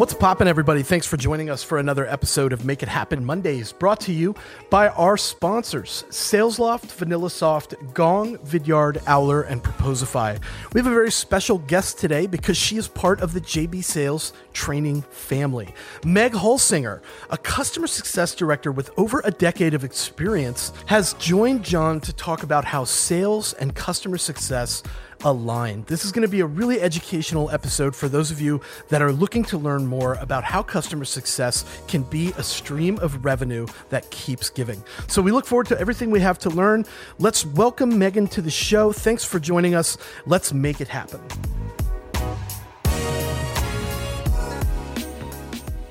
[0.00, 0.82] What's poppin', everybody?
[0.82, 4.34] Thanks for joining us for another episode of Make It Happen Mondays, brought to you
[4.70, 10.40] by our sponsors SalesLoft, VanillaSoft, Gong, Vidyard, Owler, and Proposify.
[10.72, 14.32] We have a very special guest today because she is part of the JB Sales
[14.54, 15.74] training family.
[16.02, 22.00] Meg Holsinger, a customer success director with over a decade of experience, has joined John
[22.00, 24.82] to talk about how sales and customer success
[25.24, 25.84] align.
[25.86, 29.12] This is going to be a really educational episode for those of you that are
[29.12, 34.10] looking to learn more about how customer success can be a stream of revenue that
[34.10, 34.82] keeps giving.
[35.08, 36.84] So we look forward to everything we have to learn.
[37.18, 38.92] Let's welcome Megan to the show.
[38.92, 39.96] Thanks for joining us.
[40.26, 41.20] Let's make it happen.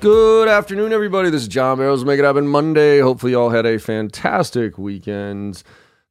[0.00, 1.28] Good afternoon, everybody.
[1.28, 2.06] This is John Barrows.
[2.06, 3.00] Make it happen Monday.
[3.00, 5.62] Hopefully, you all had a fantastic weekend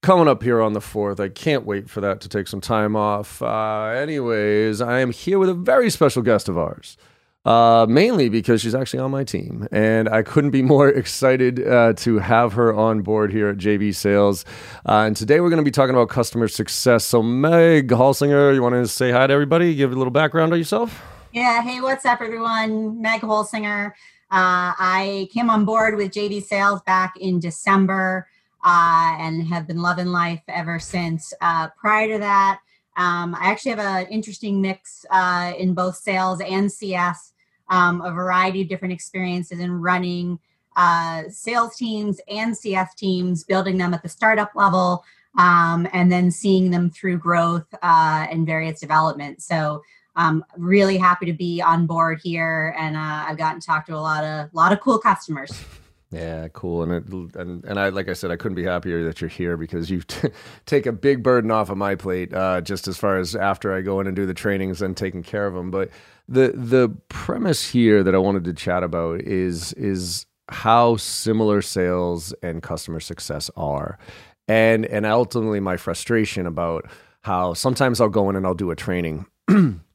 [0.02, 1.20] coming up here on the 4th.
[1.20, 3.41] I can't wait for that to take some time off.
[3.41, 6.98] Uh, anyways, I am here with a very special guest of ours.
[7.45, 11.94] Uh, mainly because she's actually on my team, and I couldn't be more excited uh,
[11.94, 14.44] to have her on board here at JB Sales.
[14.86, 17.05] Uh, and today we're going to be talking about customer success.
[17.05, 19.73] So, Meg Holsinger, you want to say hi to everybody?
[19.73, 21.02] Give a little background on yourself.
[21.31, 21.61] Yeah.
[21.61, 23.02] Hey, what's up, everyone?
[23.02, 23.92] Meg Holsinger.
[24.31, 28.27] Uh, I came on board with JB Sales back in December
[28.63, 31.33] uh, and have been loving life ever since.
[31.41, 32.59] Uh, prior to that,
[32.97, 37.33] um, I actually have an interesting mix uh, in both sales and CS,
[37.69, 40.39] um, a variety of different experiences in running
[40.75, 45.03] uh, sales teams and CS teams, building them at the startup level,
[45.37, 49.41] um, and then seeing them through growth uh, and various development.
[49.41, 49.81] So.
[50.15, 53.95] I'm really happy to be on board here, and uh, I've gotten to talk to
[53.95, 55.63] a lot of lot of cool customers.
[56.11, 56.81] Yeah, cool.
[56.81, 59.57] And it, and and I like I said, I couldn't be happier that you're here
[59.57, 60.29] because you t-
[60.65, 62.33] take a big burden off of my plate.
[62.33, 65.21] Uh, just as far as after I go in and do the trainings and taking
[65.21, 65.69] care of them.
[65.69, 65.89] But
[66.27, 72.33] the the premise here that I wanted to chat about is is how similar sales
[72.41, 73.99] and customer success are,
[74.47, 76.89] and and ultimately my frustration about
[77.21, 79.27] how sometimes I'll go in and I'll do a training.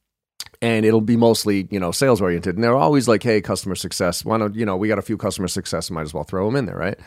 [0.61, 4.23] and it'll be mostly you know sales oriented and they're always like hey customer success
[4.25, 6.55] why don't you know we got a few customer success might as well throw them
[6.55, 6.99] in there right?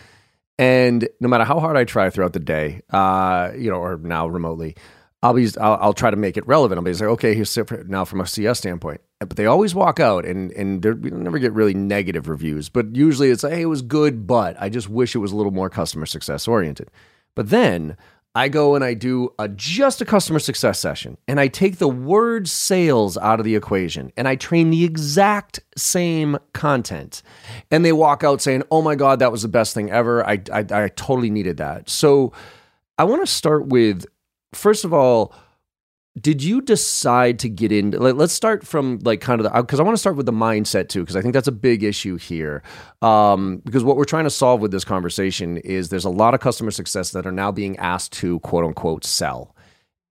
[0.60, 4.26] And no matter how hard i try throughout the day uh you know or now
[4.26, 4.76] remotely
[5.22, 6.78] i'll be i'll, I'll try to make it relevant.
[6.78, 9.00] I'll be like okay here's now from a cs standpoint.
[9.20, 12.69] But they always walk out and and we never get really negative reviews.
[12.69, 15.36] But usually it's like hey it was good but i just wish it was a
[15.36, 16.91] little more customer success oriented
[17.34, 17.97] but then
[18.38, 21.88] I go and I do a, just a customer success session and I take the
[21.88, 27.25] word sales out of the equation and I train the exact same content.
[27.72, 30.25] And they walk out saying, Oh my God, that was the best thing ever.
[30.25, 31.91] I, I, I totally needed that.
[31.91, 32.32] So
[32.97, 34.06] I want to start with,
[34.54, 35.34] first of all,
[36.20, 39.80] did you decide to get in let, us start from like kind of the because
[39.80, 42.16] i want to start with the mindset too because i think that's a big issue
[42.16, 42.62] here
[43.02, 46.40] um, because what we're trying to solve with this conversation is there's a lot of
[46.40, 49.54] customer success that are now being asked to quote unquote sell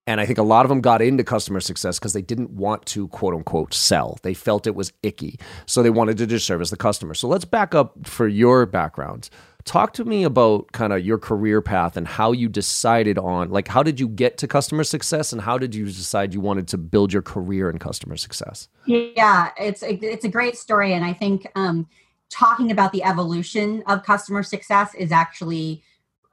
[0.08, 2.86] and I think a lot of them got into customer success because they didn't want
[2.88, 4.18] to quote unquote sell.
[4.24, 5.38] They felt it was icky.
[5.66, 7.14] So they wanted to just service the customer.
[7.14, 9.30] So let's back up for your background
[9.68, 13.68] talk to me about kind of your career path and how you decided on like
[13.68, 16.78] how did you get to customer success and how did you decide you wanted to
[16.78, 21.14] build your career in customer success yeah it's a, it's a great story and i
[21.14, 21.86] think um,
[22.30, 25.84] talking about the evolution of customer success is actually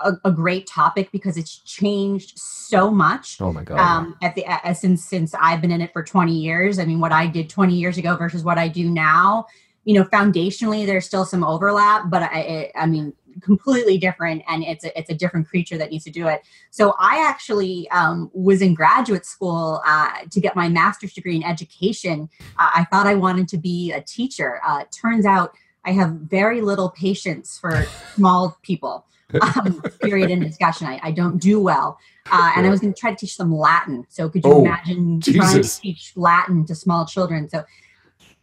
[0.00, 3.40] a, a, great topic because it's changed so much.
[3.40, 3.78] Oh my god!
[3.78, 6.78] Um, at the uh, since since I've been in it for twenty years.
[6.78, 9.46] I mean, what I did twenty years ago versus what I do now.
[9.84, 13.12] You know, foundationally, there's still some overlap, but I, I mean,
[13.42, 16.42] completely different and it's a, it's a different creature that needs to do it.
[16.70, 21.44] So i actually um, was in graduate school uh, to get my master's degree in
[21.44, 22.28] education.
[22.58, 24.60] Uh, i thought i wanted to be a teacher.
[24.66, 27.84] Uh, turns out i have very little patience for
[28.14, 29.06] small people
[29.40, 30.86] um, period in discussion.
[30.86, 31.98] I, I, don't do well.
[32.30, 34.06] Uh, and i was going to try to teach them latin.
[34.08, 35.40] So could you oh, imagine Jesus.
[35.40, 37.48] trying to teach latin to small children?
[37.48, 37.64] So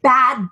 [0.01, 0.47] bad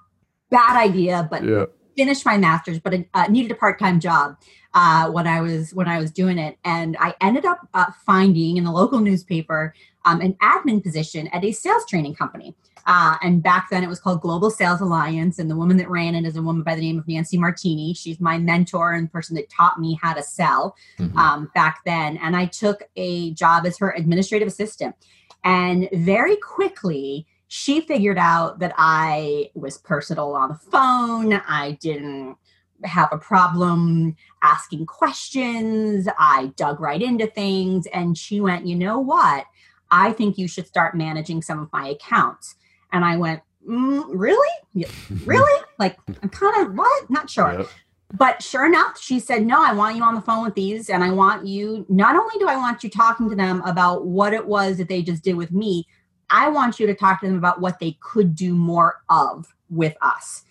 [0.49, 1.65] bad idea but yeah
[1.99, 4.37] finished my master's, but uh, needed a part-time job
[4.73, 8.55] uh, when I was when I was doing it, and I ended up uh, finding
[8.55, 9.73] in the local newspaper
[10.05, 12.55] um, an admin position at a sales training company.
[12.85, 16.15] Uh, and back then it was called Global Sales Alliance, and the woman that ran
[16.15, 17.93] it is a woman by the name of Nancy Martini.
[17.93, 21.17] She's my mentor and person that taught me how to sell mm-hmm.
[21.17, 22.15] um, back then.
[22.23, 24.95] And I took a job as her administrative assistant,
[25.43, 31.33] and very quickly she figured out that I was personal on the phone.
[31.33, 32.37] I didn't
[32.83, 36.07] have a problem asking questions.
[36.19, 37.87] I dug right into things.
[37.87, 39.45] And she went, You know what?
[39.89, 42.55] I think you should start managing some of my accounts.
[42.91, 44.47] And I went, mm, Really?
[45.25, 45.63] really?
[45.79, 47.09] Like, I'm kind of what?
[47.09, 47.51] Not sure.
[47.51, 47.67] Yep.
[48.13, 50.91] But sure enough, she said, No, I want you on the phone with these.
[50.91, 54.33] And I want you, not only do I want you talking to them about what
[54.33, 55.87] it was that they just did with me,
[56.29, 59.95] I want you to talk to them about what they could do more of with
[60.01, 60.43] us.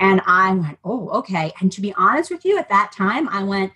[0.00, 1.52] And I went, Oh, okay.
[1.60, 3.72] And to be honest with you, at that time, I went,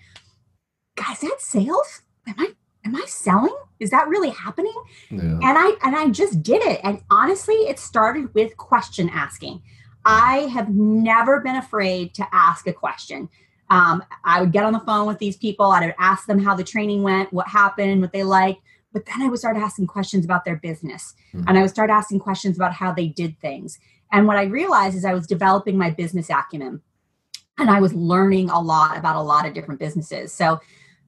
[0.94, 2.02] Guys, that sales?
[2.26, 2.52] Am I
[2.84, 3.56] am I selling?
[3.80, 4.74] Is that really happening?
[5.10, 5.20] Yeah.
[5.20, 6.80] And I and I just did it.
[6.82, 9.62] And honestly, it started with question asking.
[10.04, 13.28] I have never been afraid to ask a question.
[13.70, 15.66] Um, I would get on the phone with these people.
[15.66, 18.62] I would ask them how the training went, what happened, what they liked.
[18.96, 21.46] But then I would start asking questions about their business, mm-hmm.
[21.46, 23.78] and I would start asking questions about how they did things.
[24.10, 26.80] And what I realized is I was developing my business acumen,
[27.58, 30.32] and I was learning a lot about a lot of different businesses.
[30.32, 30.60] So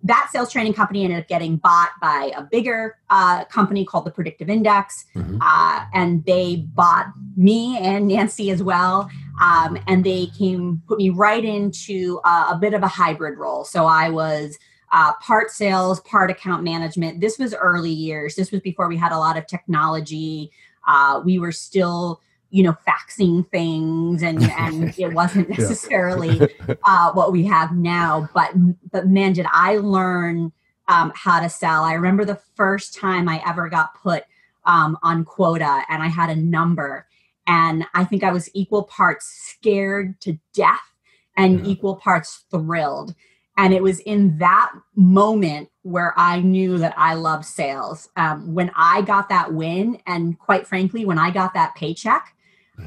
[0.03, 4.11] that sales training company ended up getting bought by a bigger uh, company called the
[4.11, 5.39] Predictive Index, mm-hmm.
[5.41, 7.07] uh, and they bought
[7.39, 9.09] me and Nancy as well.
[9.43, 13.65] Um, and they came put me right into uh, a bit of a hybrid role.
[13.65, 14.59] So I was
[14.93, 17.21] uh, part sales, part account management.
[17.21, 18.35] This was early years.
[18.35, 20.51] This was before we had a lot of technology.
[20.87, 22.21] Uh, we were still
[22.51, 26.41] you know faxing things and and it wasn't necessarily
[26.85, 28.53] uh, what we have now but
[28.91, 30.51] but man did i learn
[30.89, 34.25] um, how to sell i remember the first time i ever got put
[34.65, 37.07] um, on quota and i had a number
[37.47, 40.81] and i think i was equal parts scared to death
[41.37, 41.73] and yeah.
[41.73, 43.15] equal parts thrilled
[43.59, 48.09] and it was in that moment where I knew that I love sales.
[48.17, 52.35] Um, when I got that win, and quite frankly, when I got that paycheck,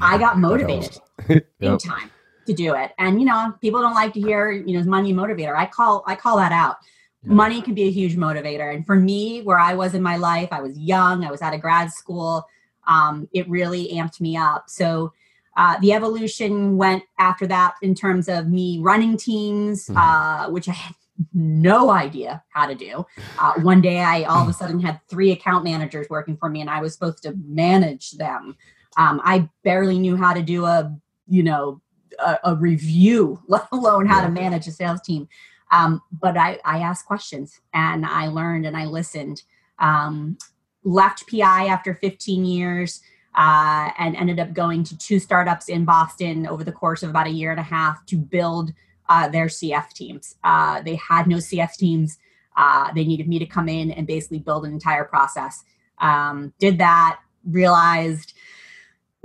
[0.00, 0.98] I got motivated
[1.28, 1.44] yep.
[1.60, 2.10] in time
[2.46, 2.92] to do it.
[2.98, 5.54] And you know, people don't like to hear, you know, money motivator.
[5.54, 6.76] I call I call that out.
[7.22, 7.34] Yeah.
[7.34, 8.74] Money can be a huge motivator.
[8.74, 11.54] And for me, where I was in my life, I was young, I was out
[11.54, 12.46] of grad school.
[12.88, 14.64] Um, it really amped me up.
[14.68, 15.12] So
[15.56, 19.96] uh, the evolution went after that in terms of me running teams, mm-hmm.
[19.96, 20.94] uh, which I had
[21.34, 23.04] no idea how to do.
[23.38, 26.60] Uh, one day, I all of a sudden had three account managers working for me,
[26.60, 28.56] and I was supposed to manage them.
[28.96, 30.94] Um, I barely knew how to do a,
[31.26, 31.80] you know,
[32.18, 35.28] a, a review, let alone how to manage a sales team.
[35.70, 39.42] Um, but I, I asked questions and I learned and I listened.
[39.78, 40.36] Um,
[40.84, 43.00] left PI after 15 years
[43.34, 47.26] uh, and ended up going to two startups in Boston over the course of about
[47.26, 48.72] a year and a half to build
[49.08, 50.36] uh, their CS teams.
[50.44, 52.18] Uh, they had no CS teams.
[52.56, 55.64] Uh, they needed me to come in and basically build an entire process.
[55.98, 58.34] Um, did that, realized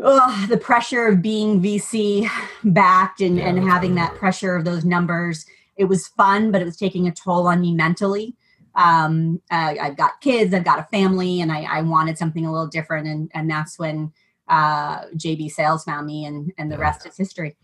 [0.04, 2.30] ugh, the pressure of being VC
[2.64, 5.46] backed and, and having that pressure of those numbers.
[5.76, 8.36] It was fun, but it was taking a toll on me mentally.
[8.78, 12.52] Um, I, I've got kids, I've got a family, and I, I wanted something a
[12.52, 13.08] little different.
[13.08, 14.14] And, and that's when
[14.48, 16.82] uh, JB Sales found me, and, and the yeah.
[16.82, 17.58] rest is history.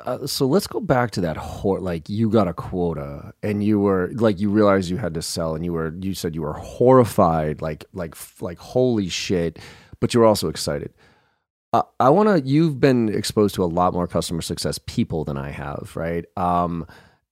[0.00, 3.78] Uh, so let's go back to that hor- like you got a quota and you
[3.78, 6.54] were like you realized you had to sell and you were you said you were
[6.54, 9.58] horrified like like like holy shit
[10.00, 10.90] but you were also excited
[11.72, 12.48] uh, I want to.
[12.48, 16.24] You've been exposed to a lot more customer success people than I have, right?
[16.36, 16.86] Um,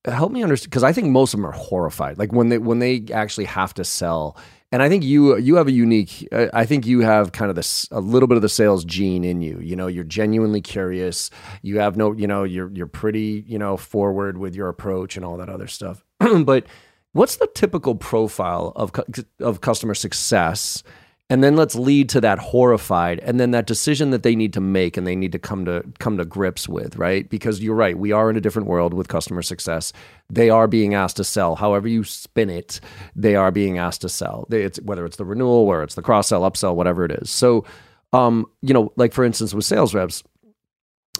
[0.05, 2.19] help me understand because I think most of them are horrified.
[2.19, 4.37] Like when they when they actually have to sell,
[4.71, 6.29] and I think you you have a unique.
[6.33, 9.41] I think you have kind of this a little bit of the sales gene in
[9.41, 9.59] you.
[9.61, 11.31] You know, you're genuinely curious.
[11.62, 15.25] You have no, you know, you're you're pretty, you know, forward with your approach and
[15.25, 16.05] all that other stuff.
[16.45, 16.67] but
[17.12, 18.93] what's the typical profile of
[19.40, 20.83] of customer success?
[21.30, 24.61] And then let's lead to that horrified and then that decision that they need to
[24.61, 27.28] make and they need to come to come to grips with right?
[27.28, 29.92] Because you're right we are in a different world with customer success.
[30.30, 31.56] They are being asked to sell.
[31.56, 32.80] However you spin it
[33.14, 34.47] they are being asked to sell.
[34.50, 37.30] It's whether it's the renewal or it's the cross sell upsell whatever it is.
[37.30, 37.64] So
[38.12, 40.23] um you know like for instance with sales reps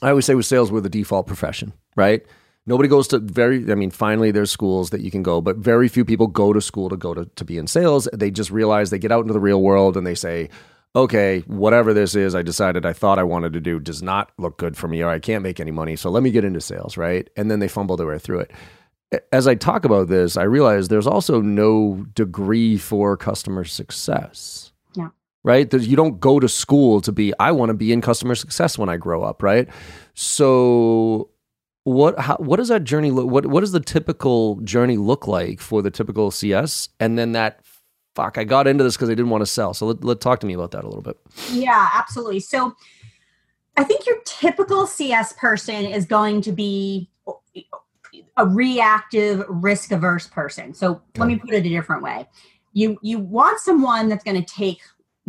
[0.03, 2.25] i always say with sales we're the default profession right
[2.69, 5.89] Nobody goes to very, I mean, finally there's schools that you can go, but very
[5.89, 8.07] few people go to school to go to, to be in sales.
[8.13, 10.51] They just realize they get out into the real world and they say,
[10.95, 14.59] okay, whatever this is, I decided I thought I wanted to do does not look
[14.59, 15.97] good for me or I can't make any money.
[15.97, 17.31] So let me get into sales, right?
[17.39, 18.51] And then they fumble their way through it.
[19.33, 24.73] As I talk about this, I realize there's also no degree for customer success.
[24.95, 25.09] Yeah.
[25.43, 25.73] Right?
[25.73, 28.91] You don't go to school to be, I want to be in customer success when
[28.91, 29.69] I grow up, right?
[30.13, 31.31] So
[31.89, 35.61] what how, what does that journey look what what does the typical journey look like
[35.61, 37.61] for the typical CS and then that
[38.15, 40.41] fuck I got into this because I didn't want to sell so let, let talk
[40.41, 41.17] to me about that a little bit
[41.51, 42.75] yeah absolutely so
[43.77, 47.09] I think your typical CS person is going to be
[48.37, 51.03] a reactive risk averse person so okay.
[51.17, 52.29] let me put it a different way
[52.73, 54.81] you you want someone that's going to take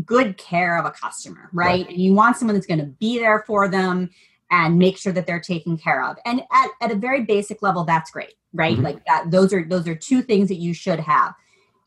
[0.05, 1.85] good care of a customer right?
[1.85, 1.89] right.
[1.89, 4.09] and you want someone that's going to be there for them
[4.51, 6.17] and make sure that they're taken care of.
[6.25, 8.73] And at, at a very basic level, that's great, right?
[8.73, 8.83] Mm-hmm.
[8.83, 11.33] Like that, those are those are two things that you should have.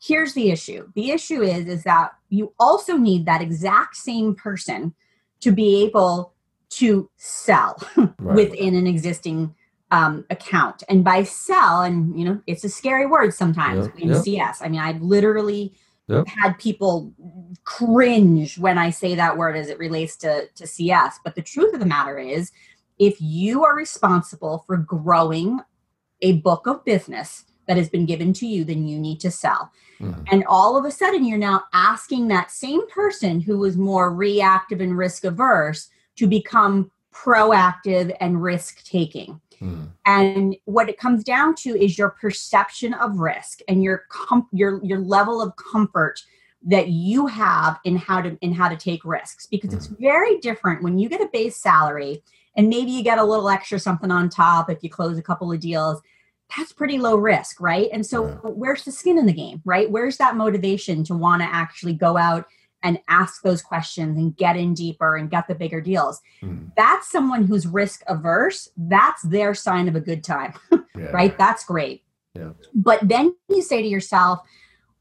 [0.01, 0.91] Here's the issue.
[0.95, 4.93] The issue is is that you also need that exact same person
[5.41, 6.33] to be able
[6.71, 8.35] to sell right.
[8.35, 9.53] within an existing
[9.91, 10.83] um, account.
[10.89, 13.99] And by sell, and you know, it's a scary word sometimes yep.
[13.99, 14.23] in yep.
[14.23, 14.61] CS.
[14.61, 15.73] I mean, I've literally
[16.07, 16.27] yep.
[16.27, 17.13] had people
[17.63, 21.19] cringe when I say that word as it relates to, to CS.
[21.23, 22.51] But the truth of the matter is,
[22.99, 25.59] if you are responsible for growing
[26.21, 29.71] a book of business that has been given to you, then you need to sell.
[29.99, 30.23] Mm-hmm.
[30.31, 34.81] And all of a sudden, you're now asking that same person who was more reactive
[34.81, 39.39] and risk averse to become proactive and risk taking.
[39.63, 39.89] Mm.
[40.05, 44.83] And what it comes down to is your perception of risk and your com- your
[44.83, 46.19] your level of comfort
[46.65, 49.75] that you have in how to in how to take risks because mm.
[49.75, 52.21] it's very different when you get a base salary
[52.55, 55.51] and maybe you get a little extra something on top if you close a couple
[55.51, 56.01] of deals
[56.55, 58.35] that's pretty low risk right and so yeah.
[58.43, 62.15] where's the skin in the game right where's that motivation to want to actually go
[62.15, 62.45] out
[62.83, 66.21] and ask those questions and get in deeper and get the bigger deals.
[66.41, 66.71] Mm.
[66.75, 68.69] That's someone who's risk averse.
[68.77, 71.05] That's their sign of a good time, yeah.
[71.05, 71.35] right?
[71.37, 72.03] That's great.
[72.35, 72.51] Yeah.
[72.75, 74.39] But then you say to yourself,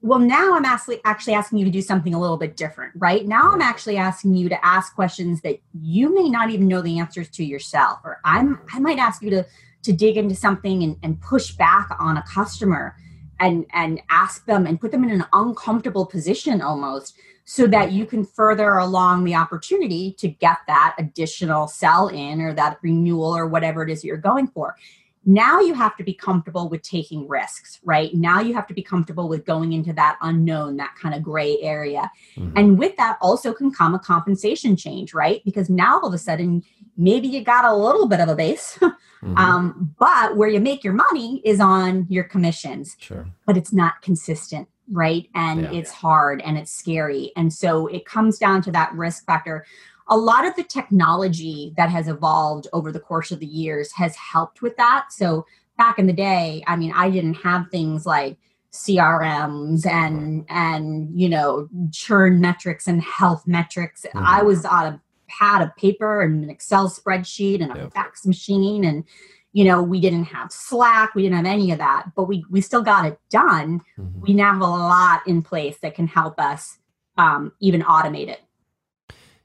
[0.01, 3.25] well, now I'm actually actually asking you to do something a little bit different, right?
[3.27, 6.99] Now I'm actually asking you to ask questions that you may not even know the
[6.99, 9.47] answers to yourself, or I'm I might ask you to
[9.83, 12.97] to dig into something and, and push back on a customer
[13.39, 18.07] and and ask them and put them in an uncomfortable position almost so that you
[18.07, 23.47] can further along the opportunity to get that additional sell in or that renewal or
[23.47, 24.77] whatever it is that you're going for.
[25.25, 28.13] Now you have to be comfortable with taking risks, right?
[28.13, 31.61] Now you have to be comfortable with going into that unknown, that kind of gray
[31.61, 32.11] area.
[32.37, 32.57] Mm-hmm.
[32.57, 35.41] And with that also can come a compensation change, right?
[35.45, 36.65] Because now all of a sudden,
[36.97, 39.37] maybe you got a little bit of a base, mm-hmm.
[39.37, 42.97] um, but where you make your money is on your commissions.
[42.99, 43.27] Sure.
[43.47, 45.29] But it's not consistent right?
[45.35, 45.73] And yeah.
[45.73, 47.33] it's hard and it's scary.
[47.37, 49.67] And so it comes down to that risk factor.
[50.09, 54.15] A lot of the technology that has evolved over the course of the years has
[54.17, 55.07] helped with that.
[55.11, 55.47] So
[55.79, 58.37] back in the day, I mean, I didn't have things like
[58.73, 64.07] CRMs and and you know churn metrics and health metrics.
[64.07, 64.19] Mm-hmm.
[64.19, 67.93] I was on a pad of paper and an Excel spreadsheet and a yep.
[67.93, 69.05] fax machine and
[69.53, 72.61] you know we didn't have slack we didn't have any of that but we we
[72.61, 73.81] still got it done.
[73.99, 74.21] Mm-hmm.
[74.21, 76.79] we now have a lot in place that can help us
[77.19, 78.41] um, even automate it.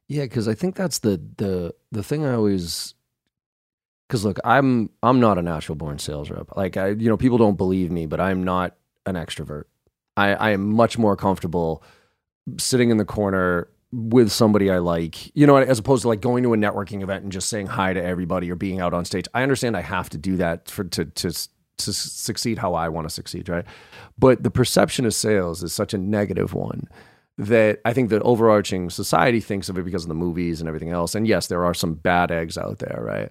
[0.08, 2.94] Yeah because i think that's the the the thing i always
[4.08, 6.56] because look i'm i'm not a natural born sales rep.
[6.56, 9.64] Like i you know people don't believe me but i'm not an extrovert.
[10.16, 11.84] I i am much more comfortable
[12.58, 16.44] sitting in the corner with somebody I like, you know, as opposed to like going
[16.44, 19.26] to a networking event and just saying hi to everybody or being out on stage.
[19.34, 21.32] I understand I have to do that for to to
[21.78, 23.66] to succeed how I want to succeed, right?
[24.18, 26.88] But the perception of sales is such a negative one
[27.38, 30.90] that I think that overarching society thinks of it because of the movies and everything
[30.90, 31.14] else.
[31.14, 33.30] And yes, there are some bad eggs out there, right?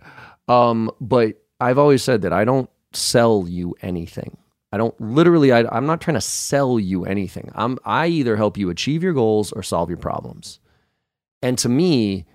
[0.49, 4.37] Um, but I've always said that I don't sell you anything.
[4.73, 7.51] I don't literally, I, am not trying to sell you anything.
[7.55, 10.59] I'm, I either help you achieve your goals or solve your problems.
[11.41, 12.27] And to me,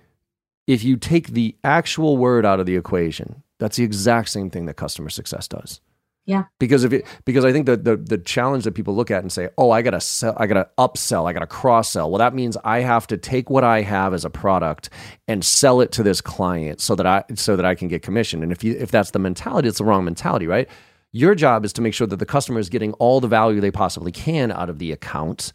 [0.66, 4.66] if you take the actual word out of the equation, that's the exact same thing
[4.66, 5.80] that customer success does.
[6.24, 6.44] Yeah.
[6.60, 9.32] Because if it because I think that the the challenge that people look at and
[9.32, 12.10] say, "Oh, I got to sell, I got to upsell, I got to cross sell."
[12.10, 14.88] Well, that means I have to take what I have as a product
[15.26, 18.44] and sell it to this client so that I so that I can get commission.
[18.44, 20.68] And if you if that's the mentality, it's the wrong mentality, right?
[21.12, 23.70] Your job is to make sure that the customer is getting all the value they
[23.70, 25.52] possibly can out of the account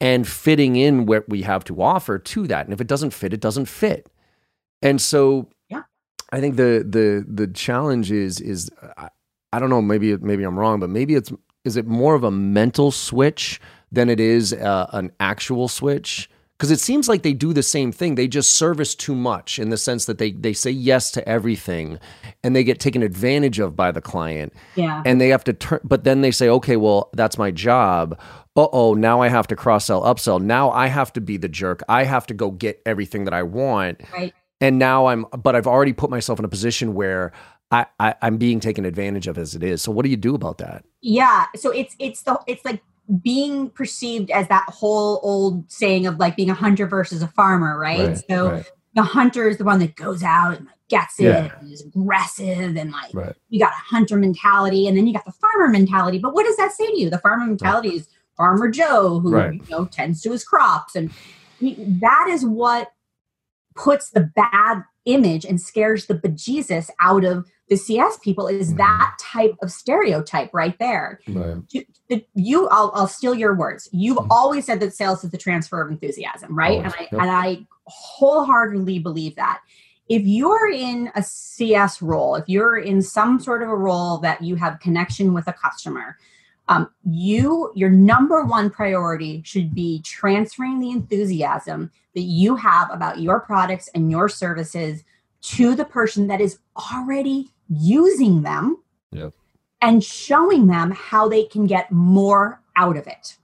[0.00, 2.66] and fitting in what we have to offer to that.
[2.66, 4.10] And if it doesn't fit, it doesn't fit.
[4.82, 5.82] And so yeah.
[6.32, 9.08] I think the the the challenge is is I,
[9.52, 11.32] I don't know maybe maybe I'm wrong, but maybe it's
[11.64, 13.60] is it more of a mental switch
[13.92, 16.28] than it is uh, an actual switch?
[16.56, 18.14] Because it seems like they do the same thing.
[18.14, 21.98] They just service too much in the sense that they they say yes to everything,
[22.42, 24.52] and they get taken advantage of by the client.
[24.76, 25.80] Yeah, and they have to turn.
[25.84, 28.18] But then they say, okay, well, that's my job.
[28.56, 30.40] Uh oh, now I have to cross sell, upsell.
[30.40, 31.82] Now I have to be the jerk.
[31.88, 34.00] I have to go get everything that I want.
[34.12, 34.32] Right.
[34.60, 37.32] And now I'm, but I've already put myself in a position where
[37.72, 39.82] I, I I'm being taken advantage of as it is.
[39.82, 40.84] So what do you do about that?
[41.00, 41.46] Yeah.
[41.56, 42.80] So it's it's the it's like
[43.22, 47.78] being perceived as that whole old saying of like being a hunter versus a farmer,
[47.78, 48.08] right?
[48.08, 48.70] right so right.
[48.94, 52.76] the hunter is the one that goes out and like gets it and is aggressive
[52.76, 53.34] and like right.
[53.48, 56.18] you got a hunter mentality and then you got the farmer mentality.
[56.18, 57.10] But what does that say to you?
[57.10, 61.10] The farmer mentality is Farmer Joe who you know tends to his crops and
[61.60, 62.90] that is what
[63.76, 68.76] puts the bad image and scares the bejesus out of the CS people is Mhm.
[68.78, 71.20] that type of stereotype right there.
[71.28, 71.56] Right.
[71.70, 71.84] You-
[72.34, 73.88] You, I'll, I'll steal your words.
[73.90, 74.26] You've Mhm.
[74.30, 76.78] always said that sales is the transfer of enthusiasm, right?
[76.78, 77.22] Always, And I yep.
[77.22, 79.60] and I wholeheartedly believe that.
[80.08, 84.42] If you're in a CS role, if you're in some sort of a role that
[84.42, 86.18] you have connection with a customer,
[86.68, 93.20] um, you your number one priority should be transferring the enthusiasm that you have about
[93.20, 95.04] your products and your services
[95.40, 96.58] to the person that is
[96.92, 98.78] already using them
[99.12, 99.32] Yep.
[99.80, 103.36] and showing them how they can get more out of it.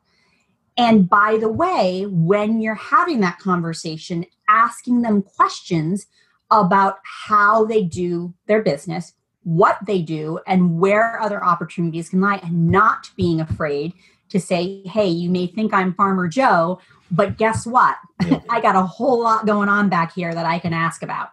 [0.76, 6.06] And by the way, when you're having that conversation, asking them questions
[6.50, 9.12] about how they do their business,
[9.42, 13.92] what they do, and where other opportunities can lie, and not being afraid
[14.30, 17.96] to say, hey, you may think I'm Farmer Joe, but guess what?
[18.26, 18.40] Yeah.
[18.50, 21.30] I got a whole lot going on back here that I can ask about.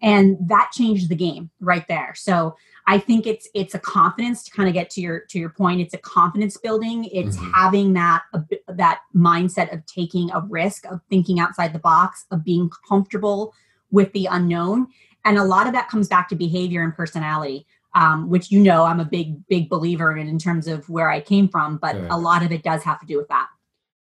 [0.00, 2.14] And that changed the game right there.
[2.14, 5.50] So I think it's it's a confidence to kind of get to your to your
[5.50, 5.80] point.
[5.80, 7.04] It's a confidence building.
[7.06, 7.52] It's Mhm.
[7.52, 12.44] having that bit- that mindset of taking a risk, of thinking outside the box, of
[12.44, 13.54] being comfortable
[13.90, 14.86] with the unknown.
[15.24, 18.84] And a lot of that comes back to behavior and personality, um, which you know
[18.84, 21.76] I'm a big big believer in in terms of where I came from.
[21.76, 23.48] But a lot of it does have to do with that.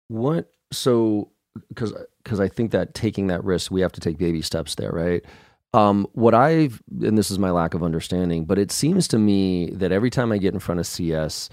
[0.07, 1.31] What so
[1.67, 1.93] because
[2.23, 5.23] because I think that taking that risk, we have to take baby steps there, right?
[5.73, 9.69] Um, what I've and this is my lack of understanding, but it seems to me
[9.71, 11.49] that every time I get in front of CS,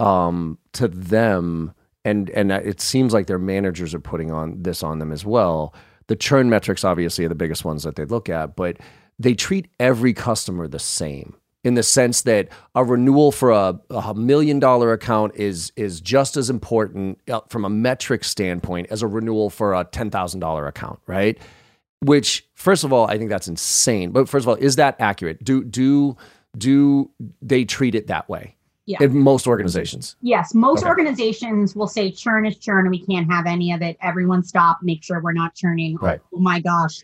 [0.00, 4.98] um, to them and and it seems like their managers are putting on this on
[4.98, 5.74] them as well.
[6.06, 8.78] The churn metrics obviously are the biggest ones that they look at, but
[9.18, 14.14] they treat every customer the same in the sense that a renewal for a, a
[14.14, 19.06] million dollar account is is just as important uh, from a metric standpoint as a
[19.06, 21.38] renewal for a ten thousand dollar account, right?
[22.00, 24.10] Which, first of all, I think that's insane.
[24.10, 25.42] But first of all, is that accurate?
[25.44, 26.16] Do do
[26.56, 27.10] do
[27.42, 28.54] they treat it that way
[28.86, 28.98] Yeah.
[29.02, 30.16] in most organizations?
[30.22, 30.88] Yes, most Okay.
[30.88, 33.96] organizations will say churn is churn and we can't have any of it.
[34.00, 35.96] Everyone stop, make sure we're not churning.
[36.00, 36.20] Right.
[36.32, 37.02] Oh my gosh.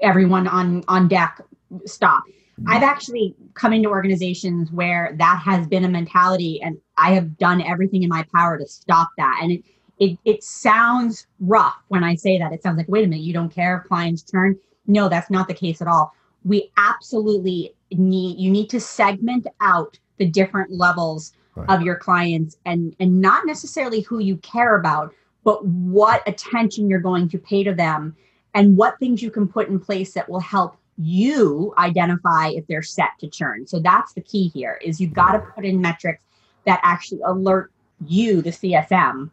[0.00, 1.40] Everyone on on deck
[1.84, 2.22] stop.
[2.60, 2.70] Mm-hmm.
[2.70, 7.60] I've actually come into organizations where that has been a mentality and I have done
[7.62, 9.40] everything in my power to stop that.
[9.42, 9.64] And it
[10.00, 12.52] it it sounds rough when I say that.
[12.52, 14.58] It sounds like, wait a minute, you don't care if clients churn.
[14.88, 16.14] No, that's not the case at all.
[16.44, 21.68] We absolutely need you need to segment out the different levels Right.
[21.68, 25.12] of your clients and and not necessarily who you care about,
[25.44, 28.16] but what attention you're going to pay to them
[28.54, 32.82] and what things you can put in place that will help you identify if they're
[32.82, 33.66] set to churn.
[33.66, 36.22] So that's the key here is you've got to put in metrics
[36.66, 37.72] that actually alert
[38.06, 39.30] you, the CSM,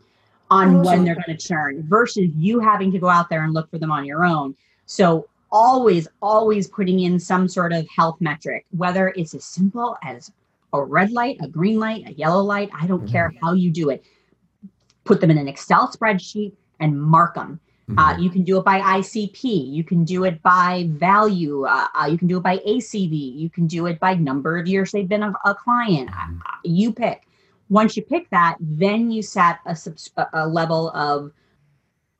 [0.49, 3.69] on when they're going to churn versus you having to go out there and look
[3.69, 4.55] for them on your own.
[4.85, 10.31] So always, always putting in some sort of health metric, whether it's as simple as
[10.73, 13.89] a red light, a green light, a yellow light, I don't care how you do
[13.89, 14.03] it.
[15.03, 17.59] Put them in an Excel spreadsheet and mark them.
[17.97, 19.71] Uh, you can do it by ICP.
[19.71, 21.65] You can do it by value.
[21.65, 23.37] Uh, uh, you can do it by ACV.
[23.37, 26.09] You can do it by number of years they've been a, a client.
[26.09, 26.33] Uh,
[26.65, 27.25] you pick.
[27.69, 31.31] Once you pick that, then you set a, subs- a- level of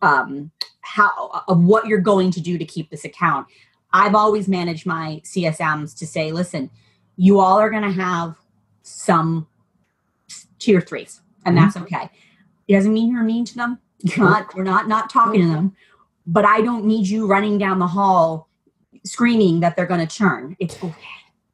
[0.02, 3.48] um, how of what you're going to do to keep this account.
[3.94, 6.70] I've always managed my CSMs to say, listen,
[7.16, 8.36] you all are going to have
[8.84, 9.48] some
[10.60, 12.10] tier threes, and that's okay.
[12.68, 13.80] It doesn't mean you're mean to them.
[14.00, 14.56] You're not.
[14.56, 15.76] We're not not talking to them,
[16.28, 18.48] but I don't need you running down the hall
[19.04, 20.56] screaming that they're going to churn.
[20.60, 20.94] It's okay.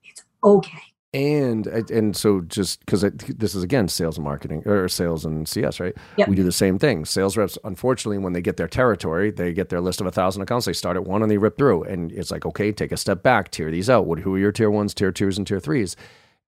[0.04, 0.82] It's okay.
[1.14, 5.80] And and so just because this is again sales and marketing or sales and CS,
[5.80, 5.96] right?
[6.18, 6.28] Yep.
[6.28, 7.06] We do the same thing.
[7.06, 10.42] Sales reps, unfortunately, when they get their territory, they get their list of a thousand
[10.42, 10.66] accounts.
[10.66, 13.22] They start at one and they rip through, and it's like, okay, take a step
[13.22, 14.08] back, tier these out.
[14.08, 14.20] What?
[14.20, 15.96] Who are your tier ones, tier twos, and tier threes?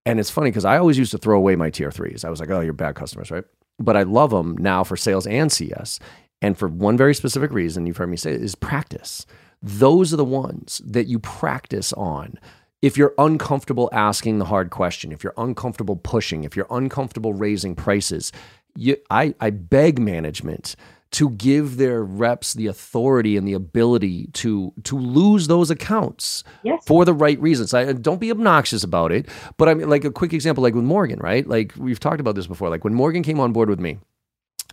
[0.04, 2.24] And it's funny because I always used to throw away my tier threes.
[2.24, 3.44] I was like, oh, you're bad customers, right?
[3.78, 6.00] But I love them now for sales and CS,
[6.42, 7.86] and for one very specific reason.
[7.86, 9.28] You've heard me say it, is practice.
[9.62, 12.40] Those are the ones that you practice on
[12.82, 17.76] if you're uncomfortable asking the hard question, if you're uncomfortable pushing, if you're uncomfortable raising
[17.76, 18.32] prices,
[18.76, 20.76] you, I, I beg management
[21.12, 26.84] to give their reps the authority and the ability to to lose those accounts Yes.
[26.86, 27.74] for the right reasons.
[27.74, 30.84] I don't be obnoxious about it, but I mean, like a quick example, like with
[30.84, 31.48] Morgan, right?
[31.48, 32.70] Like we've talked about this before.
[32.70, 34.00] Like when Morgan came on board with me,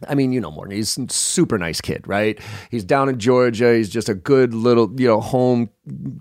[0.08, 2.38] I mean, you know, Morgan, he's a super nice kid, right?
[2.70, 3.74] He's down in Georgia.
[3.74, 5.70] He's just a good little, you know, home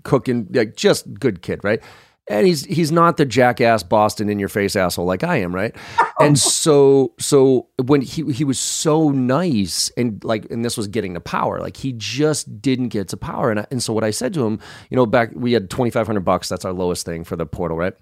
[0.04, 1.82] cooking, like just good kid, right?
[2.28, 5.74] and he's he's not the jackass Boston in your face asshole like I am, right?
[6.20, 11.14] and so so when he he was so nice and like and this was getting
[11.14, 14.10] to power, like he just didn't get to power, and I, and so what I
[14.10, 16.48] said to him, you know, back we had twenty five hundred bucks.
[16.48, 17.94] That's our lowest thing for the portal, right?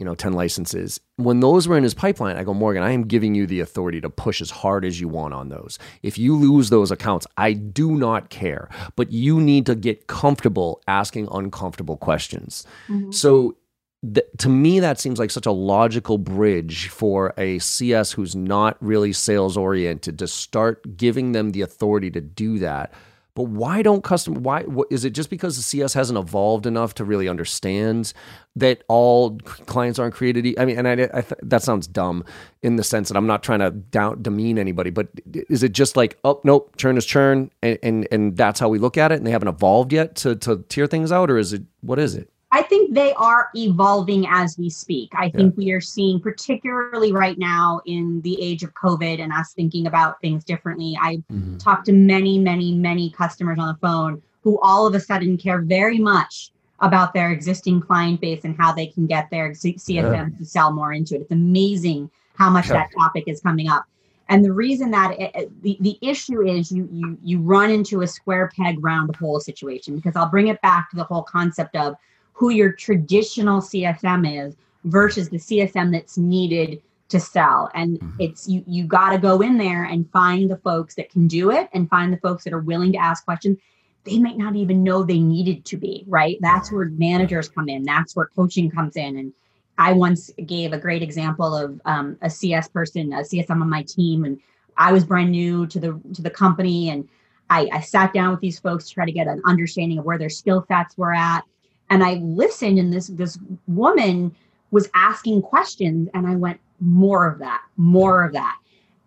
[0.00, 0.98] You know, ten licenses.
[1.16, 4.00] When those were in his pipeline, I go, Morgan, I am giving you the authority
[4.00, 5.78] to push as hard as you want on those.
[6.02, 10.80] If you lose those accounts, I do not care, but you need to get comfortable
[10.88, 12.64] asking uncomfortable questions.
[12.88, 13.10] Mm-hmm.
[13.10, 13.58] So
[14.02, 18.78] th- to me, that seems like such a logical bridge for a CS who's not
[18.80, 22.90] really sales oriented to start giving them the authority to do that.
[23.40, 24.42] But why don't custom?
[24.42, 28.12] Why what, is it just because the CS hasn't evolved enough to really understand
[28.54, 30.58] that all clients aren't created?
[30.58, 32.22] I mean, and I, I th- that sounds dumb
[32.60, 35.96] in the sense that I'm not trying to down, demean anybody, but is it just
[35.96, 39.14] like, oh nope, churn is churn, and, and and that's how we look at it,
[39.14, 42.14] and they haven't evolved yet to to tier things out, or is it what is
[42.14, 42.30] it?
[42.52, 45.12] I think they are evolving as we speak.
[45.14, 45.64] I think yeah.
[45.64, 50.20] we are seeing, particularly right now in the age of COVID and us thinking about
[50.20, 50.98] things differently.
[51.00, 51.58] I mm-hmm.
[51.58, 55.60] talked to many, many, many customers on the phone who all of a sudden care
[55.60, 60.28] very much about their existing client base and how they can get their CSM yeah.
[60.38, 61.20] to sell more into it.
[61.22, 62.74] It's amazing how much yeah.
[62.74, 63.84] that topic is coming up.
[64.28, 68.06] And the reason that it, the, the issue is you, you you run into a
[68.06, 71.96] square peg round hole situation because I'll bring it back to the whole concept of
[72.40, 77.70] who your traditional CSM is versus the CSM that's needed to sell.
[77.74, 78.16] And mm-hmm.
[78.18, 81.50] it's you you got to go in there and find the folks that can do
[81.50, 83.58] it and find the folks that are willing to ask questions.
[84.04, 86.38] They might not even know they needed to be, right?
[86.40, 87.82] That's where managers come in.
[87.82, 89.18] That's where coaching comes in.
[89.18, 89.34] And
[89.76, 93.82] I once gave a great example of um, a CS person, a CSM on my
[93.82, 94.40] team, and
[94.78, 97.06] I was brand new to the to the company, and
[97.50, 100.16] I, I sat down with these folks to try to get an understanding of where
[100.16, 101.44] their skill sets were at
[101.90, 104.34] and I listened and this this woman
[104.70, 108.56] was asking questions and I went more of that, more of that.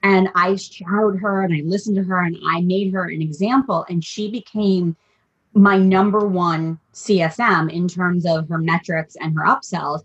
[0.04, 3.86] And I shadowed her and I listened to her and I made her an example
[3.90, 4.98] and she became
[5.54, 10.02] my number one CSM in terms of her metrics and her upsells.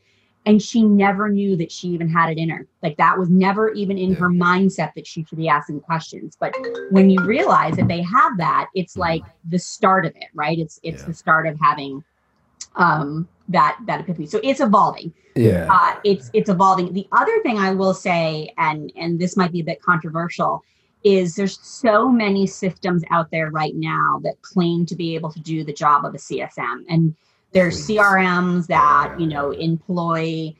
[0.46, 2.66] And she never knew that she even had it in her.
[2.82, 4.16] Like that was never even in yeah.
[4.16, 6.36] her mindset that she should be asking questions.
[6.38, 6.54] But
[6.90, 10.58] when you realize that they have that, it's like the start of it, right?
[10.58, 11.08] It's it's yeah.
[11.08, 12.02] the start of having
[12.76, 14.26] um, that that epiphany.
[14.26, 15.12] So it's evolving.
[15.34, 16.92] Yeah, uh, it's it's evolving.
[16.92, 20.62] The other thing I will say, and and this might be a bit controversial,
[21.04, 25.40] is there's so many systems out there right now that claim to be able to
[25.40, 27.14] do the job of a CSM, and
[27.52, 30.54] there's CRMs that you know employ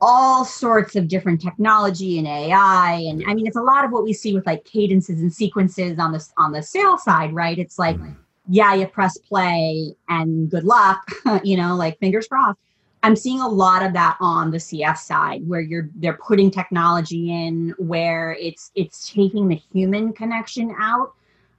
[0.00, 4.02] all sorts of different technology and AI and I mean it's a lot of what
[4.04, 7.58] we see with like cadences and sequences on this on the sales side, right?
[7.58, 11.08] It's like mm-hmm yeah, you press play and good luck,
[11.44, 12.58] you know, like fingers crossed.
[13.02, 17.30] I'm seeing a lot of that on the CS side where you're they're putting technology
[17.30, 21.12] in where it's it's taking the human connection out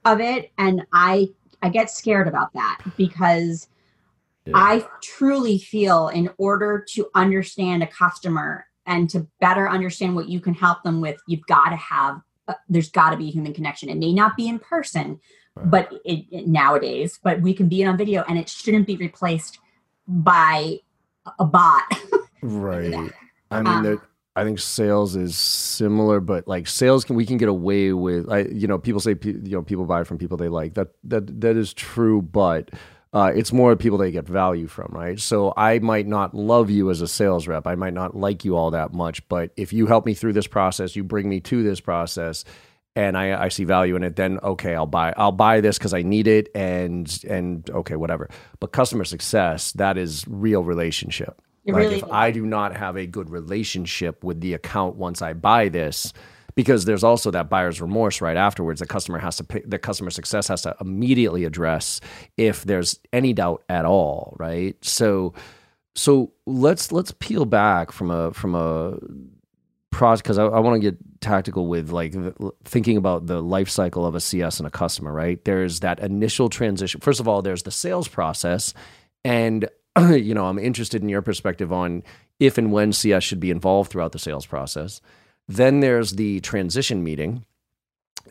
[0.05, 1.29] of it and I
[1.61, 3.67] I get scared about that because
[4.45, 4.53] yeah.
[4.55, 10.39] I truly feel in order to understand a customer and to better understand what you
[10.39, 13.53] can help them with you've got to have uh, there's got to be a human
[13.53, 15.19] connection it may not be in person
[15.63, 19.59] but it, it, nowadays but we can be on video and it shouldn't be replaced
[20.07, 20.77] by
[21.39, 21.83] a bot
[22.41, 23.11] right
[23.51, 24.01] i mean um,
[24.35, 28.39] i think sales is similar but like sales can we can get away with i
[28.51, 31.55] you know people say you know people buy from people they like that that that
[31.55, 32.69] is true but
[33.15, 35.21] uh, it's more people they get value from, right?
[35.21, 37.65] So I might not love you as a sales rep.
[37.65, 40.47] I might not like you all that much, but if you help me through this
[40.47, 42.43] process, you bring me to this process,
[42.95, 45.93] and I, I see value in it, then okay, I'll buy I'll buy this because
[45.93, 48.29] I need it and and okay, whatever.
[48.59, 51.41] But customer success, that is real relationship.
[51.65, 52.09] It like really if is.
[52.11, 56.13] I do not have a good relationship with the account once I buy this,
[56.55, 58.79] because there's also that buyer's remorse right afterwards.
[58.79, 61.99] The customer has to pay, the customer success has to immediately address
[62.37, 64.77] if there's any doubt at all, right?
[64.83, 65.33] So
[65.95, 68.97] so let's let's peel back from a from a
[69.95, 72.13] process because I, I want to get tactical with like
[72.65, 75.43] thinking about the life cycle of a CS and a customer, right?
[75.45, 76.99] There's that initial transition.
[76.99, 78.73] First of all, there's the sales process,
[79.23, 82.03] and you know I'm interested in your perspective on
[82.39, 84.99] if and when CS should be involved throughout the sales process.
[85.47, 87.45] Then there's the transition meeting.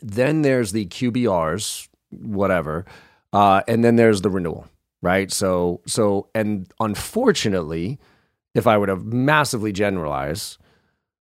[0.01, 2.85] Then there's the QBRs, whatever,
[3.33, 4.67] uh, and then there's the renewal,
[5.01, 5.31] right?
[5.31, 7.97] So so and unfortunately,
[8.53, 10.59] if I were to massively generalize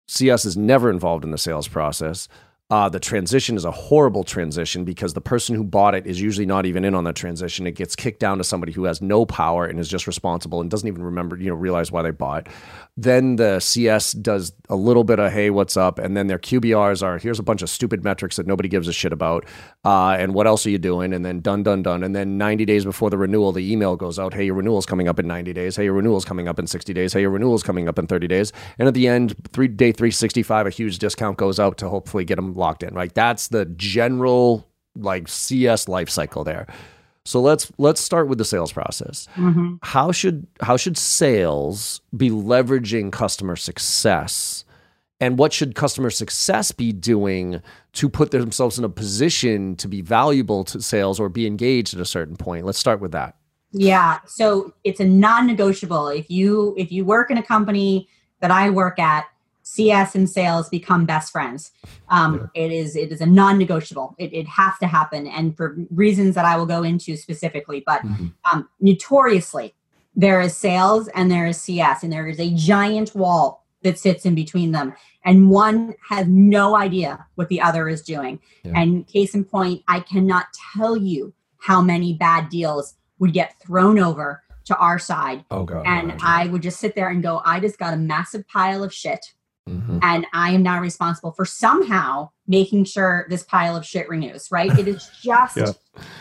[0.06, 2.28] CS is never involved in the sales process.
[2.68, 6.46] Uh, the transition is a horrible transition because the person who bought it is usually
[6.46, 7.64] not even in on the transition.
[7.64, 10.68] It gets kicked down to somebody who has no power and is just responsible and
[10.68, 12.48] doesn't even remember, you know, realize why they bought.
[12.96, 17.04] Then the CS does a little bit of hey, what's up, and then their QBRs
[17.04, 19.44] are here's a bunch of stupid metrics that nobody gives a shit about,
[19.84, 21.12] uh, and what else are you doing?
[21.12, 24.18] And then done, done, done, and then 90 days before the renewal, the email goes
[24.18, 25.76] out, hey, your renewal's coming up in 90 days.
[25.76, 27.12] Hey, your renewal's coming up in 60 days.
[27.12, 28.52] Hey, your renewal's coming up in 30 days.
[28.78, 32.36] And at the end, three day 365, a huge discount goes out to hopefully get
[32.36, 32.94] them locked in.
[32.94, 34.66] Right, that's the general
[34.96, 36.66] like CS life cycle there.
[37.26, 39.28] So let's let's start with the sales process.
[39.34, 39.76] Mm-hmm.
[39.82, 44.64] How should how should sales be leveraging customer success?
[45.18, 47.62] And what should customer success be doing
[47.94, 52.00] to put themselves in a position to be valuable to sales or be engaged at
[52.00, 52.66] a certain point?
[52.66, 53.34] Let's start with that.
[53.72, 56.08] Yeah, so it's a non-negotiable.
[56.08, 58.08] If you if you work in a company
[58.40, 59.26] that I work at,
[59.68, 61.72] CS and sales become best friends.
[62.08, 64.14] Um, It is it is a non-negotiable.
[64.16, 67.82] It, it has to happen, and for reasons that I will go into specifically.
[67.84, 68.26] But Mm-hmm.
[68.50, 69.74] um, notoriously,
[70.14, 74.24] there is sales and there is CS, and there is a giant wall that sits
[74.24, 78.38] in between them, and one has no idea what the other is doing.
[78.64, 78.72] Yeah.
[78.76, 83.98] And case in point, I cannot tell you how many bad deals would get thrown
[83.98, 85.84] over to our side Oh god.
[85.86, 88.92] and I would just sit there and go, I just got a massive pile of
[88.92, 89.24] shit,
[89.68, 89.98] Mhm.
[90.02, 94.48] and I am now responsible for somehow making sure this pile of shit renews.
[94.52, 94.76] Right?
[94.78, 95.72] It is just, Yeah.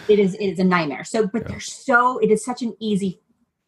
[0.08, 1.04] it is, it is a nightmare.
[1.04, 1.50] So, but Yeah.
[1.50, 3.22] they're so, it is such an easy.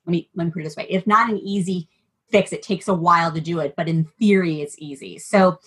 [0.06, 1.90] Let me let me put it this way: if not an easy
[2.32, 5.20] fix, it takes a while to do it, but in theory, it's easy.
[5.20, 5.60] So,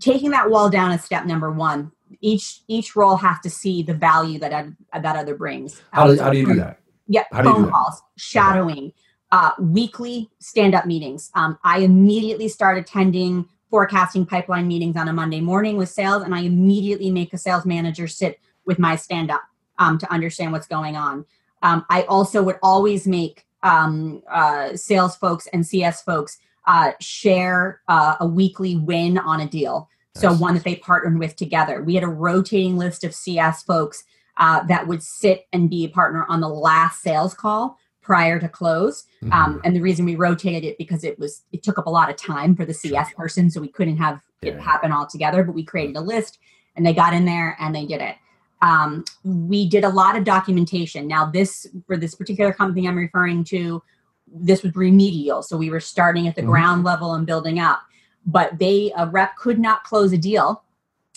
[0.00, 1.90] taking that wall down is step number one.
[2.20, 5.82] Each each role has to see the value that oth- that other brings.
[5.92, 6.78] How do, how do you do that?
[7.08, 8.92] Yeah, How do you do phone calls, shadowing,
[9.30, 11.30] uh, weekly stand-up meetings.
[11.34, 16.34] Um, I immediately start attending forecasting pipeline meetings on a Monday morning with sales, and
[16.34, 19.42] I immediately make a sales manager sit with my stand-up
[19.78, 21.26] um, to understand what's going on.
[21.62, 27.80] Um, I also would always make um, uh, sales folks and CS folks uh, share
[27.88, 29.88] uh, a weekly win on a deal.
[30.14, 31.82] So one that they partnered with together.
[31.82, 34.02] We had a rotating list of CS folks
[34.36, 38.48] uh, that would sit and be a partner on the last sales call prior to
[38.48, 39.04] close.
[39.22, 39.32] Mm-hmm.
[39.34, 42.08] Um, and the reason we rotated it because it was it took up a lot
[42.08, 45.44] of time for the CS person, so we couldn't have it happen all together.
[45.44, 46.38] But we created a list,
[46.74, 48.16] and they got in there and they did it.
[48.62, 51.06] Um, we did a lot of documentation.
[51.06, 53.82] Now, this for this particular company I'm referring to,
[54.26, 56.46] this was remedial, so we were starting at the Mhm.
[56.46, 57.80] ground level and building up.
[58.24, 60.62] But they a rep could not close a deal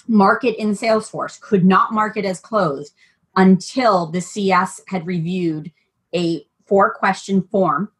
[0.08, 2.94] market in Salesforce could not mark it as closed
[3.36, 5.72] until the CS had reviewed
[6.14, 7.92] a four question form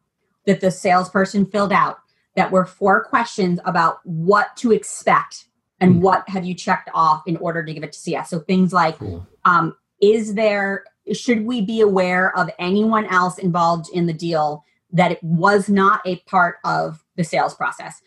[0.46, 1.98] that the salesperson filled out
[2.36, 5.44] that were four questions about what to expect
[5.78, 6.00] and Hmm.
[6.00, 8.30] what have you checked off in order to give it to CS.
[8.30, 9.26] So things like Cool.
[9.44, 15.12] um, is there should we be aware of anyone else involved in the deal that
[15.12, 18.00] it was not a part of the sales process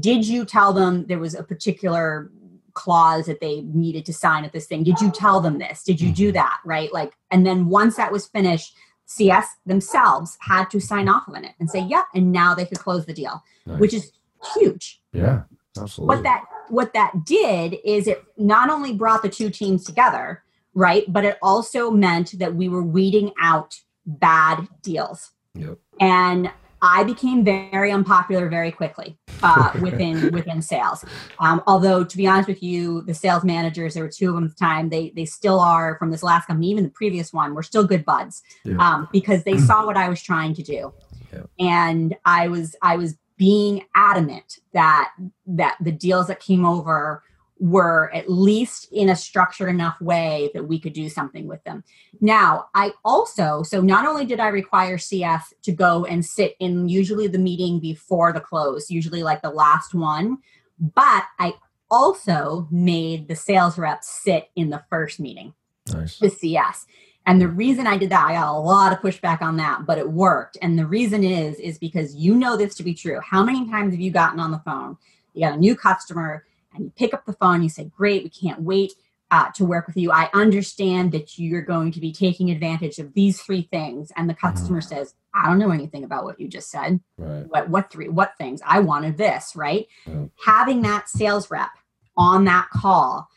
[0.00, 2.30] did you tell them there was a particular
[2.72, 6.00] clause that they needed to sign at this thing did you tell them this did
[6.00, 8.74] you do that right like and then once that was finished
[9.10, 12.78] cs themselves had to sign off on it and say yep and now they could
[12.78, 13.42] close the deal
[13.78, 14.12] which is
[14.54, 15.42] huge yeah,
[15.80, 16.14] absolutely.
[16.14, 20.42] what that what that did is it not only brought the two teams together
[20.74, 25.78] right but it also meant that we were weeding out bad deals Yep.
[26.00, 26.50] and
[26.82, 31.04] i became very unpopular very quickly uh, within within sales
[31.38, 34.44] um, although to be honest with you the sales managers there were two of them
[34.44, 37.54] at the time they they still are from this last company even the previous one
[37.54, 38.76] we're still good buds Yeah.
[38.78, 40.92] um, because they saw what i was trying to do
[41.32, 41.42] Yeah.
[41.58, 45.12] and i was i was being adamant that
[45.46, 47.22] that the deals that came over
[47.60, 51.84] were at least in a structured enough way that we could do something with them.
[52.20, 56.88] Now, I also, so not only did I require CS to go and sit in
[56.88, 60.38] usually the meeting before the close, usually like the last one,
[60.78, 61.52] but I
[61.90, 65.52] also made the sales reps sit in the first meeting
[65.92, 66.18] nice.
[66.18, 66.86] the CS.
[67.26, 69.98] And the reason I did that, I got a lot of pushback on that, but
[69.98, 70.56] it worked.
[70.62, 73.20] And the reason is, is because you know this to be true.
[73.20, 74.96] How many times have you gotten on the phone?
[75.34, 78.30] You got a new customer and you pick up the phone, you say, Great, we
[78.30, 78.92] can't wait
[79.30, 80.10] uh, to work with you.
[80.10, 84.10] I understand that you're going to be taking advantage of these three things.
[84.16, 87.46] And the customer says, I don't know anything about what you just said Right.
[87.48, 90.24] what what three what things i wanted this right Yeah.
[90.44, 91.68] having that sales rep
[92.16, 93.28] on that call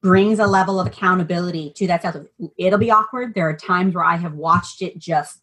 [0.00, 2.50] brings a level of accountability to that sales rep.
[2.56, 5.42] it'll be awkward there are times where i have watched it just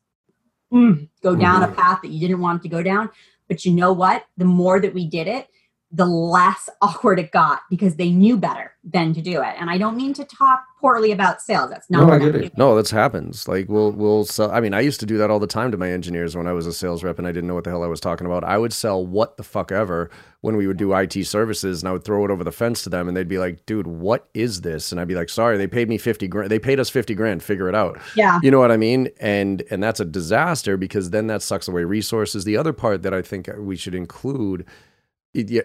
[0.74, 3.10] mm, go down a path that you didn't want it to go down
[3.50, 5.48] but you know what the more that we did it
[5.96, 9.54] the less awkward it got because they knew better than to do it.
[9.60, 11.70] And I don't mean to talk poorly about sales.
[11.70, 12.58] That's not no, what I get I'm it.
[12.58, 13.48] No, that's happens.
[13.48, 14.52] Like we'll we'll sell.
[14.52, 16.52] I mean, I used to do that all the time to my engineers when I
[16.52, 18.44] was a sales rep and I didn't know what the hell I was talking about.
[18.44, 20.10] I would sell what the fuck ever
[20.42, 22.90] when we would do IT services, and I would throw it over the fence to
[22.90, 25.68] them, and they'd be like, "Dude, what is this?" And I'd be like, "Sorry, they
[25.68, 26.50] paid me fifty grand.
[26.50, 27.44] They paid us fifty grand.
[27.44, 28.40] Figure it out." Yeah.
[28.42, 29.10] You know what I mean?
[29.20, 32.46] And and that's a disaster because then that sucks away resources.
[32.46, 34.68] The other part that I think we should include it-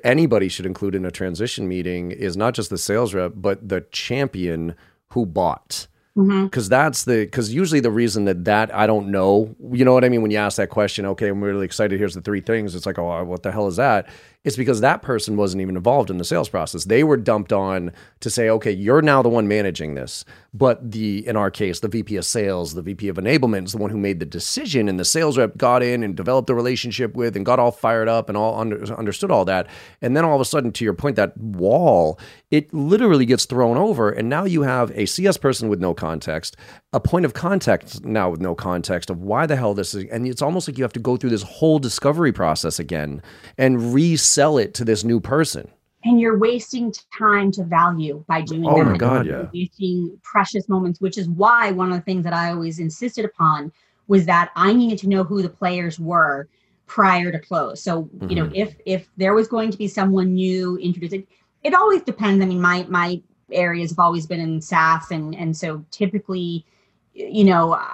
[0.04, 3.82] anybody should include in a transition meeting is not just the sales rep, but the
[3.92, 4.74] champion
[5.08, 5.86] who bought.
[6.18, 6.46] Mm-hmm.
[6.46, 10.04] Because that's the because usually the reason that that I don't know, you know what
[10.04, 10.20] I mean.
[10.20, 11.96] When you ask that question, okay, I'm really excited.
[11.96, 12.74] Here's the three things.
[12.74, 14.08] It's like, oh, uh, what the hell is that?
[14.42, 16.86] It's because that person wasn't even involved in the sales process.
[16.86, 20.24] They were dumped on to say, okay, you're now the one managing this.
[20.54, 23.78] But the in our case, the VP of sales, the VP of enablement is the
[23.78, 27.14] one who made the decision, and the sales rep got in and developed a relationship
[27.14, 29.66] with and got all fired up and all under, understood all that.
[30.00, 32.18] And then all of a sudden, to your point, that wall,
[32.50, 36.56] it literally gets thrown over, and now you have a CS person with no context,
[36.94, 40.26] a point of contact now with no context of why the hell this is, and
[40.26, 43.20] it's almost like you have to go through this whole discovery process again
[43.58, 45.70] and resell it to this new person.
[46.08, 48.86] And you're wasting time to value by doing Oh that.
[48.86, 49.50] my God, You're yeah.
[49.52, 53.72] wasting precious moments, which is why one of the things that I always insisted upon
[54.08, 56.48] was that I needed to know who the players were
[56.86, 57.82] prior to close.
[57.82, 58.52] So, you know, Mhm.
[58.54, 61.28] if if there was going to be someone new introduced, it,
[61.62, 62.42] it always depends.
[62.42, 63.20] I mean, my my
[63.52, 66.64] areas have always been in SaaS, and and so typically,
[67.12, 67.92] you know, uh,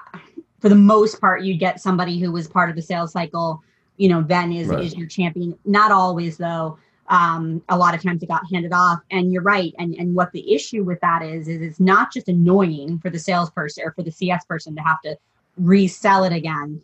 [0.61, 3.61] for the most part, you'd get somebody who was part of the sales cycle.
[3.97, 4.85] You know, then is Right.
[4.85, 5.59] is your champion.
[5.65, 9.01] Not always though um, a lot of times it got handed off.
[9.11, 9.75] And you're right.
[9.79, 13.19] And and what the issue with that is is it's not just annoying for the
[13.19, 15.17] salesperson or for the cs person to have to
[15.57, 16.81] resell it again.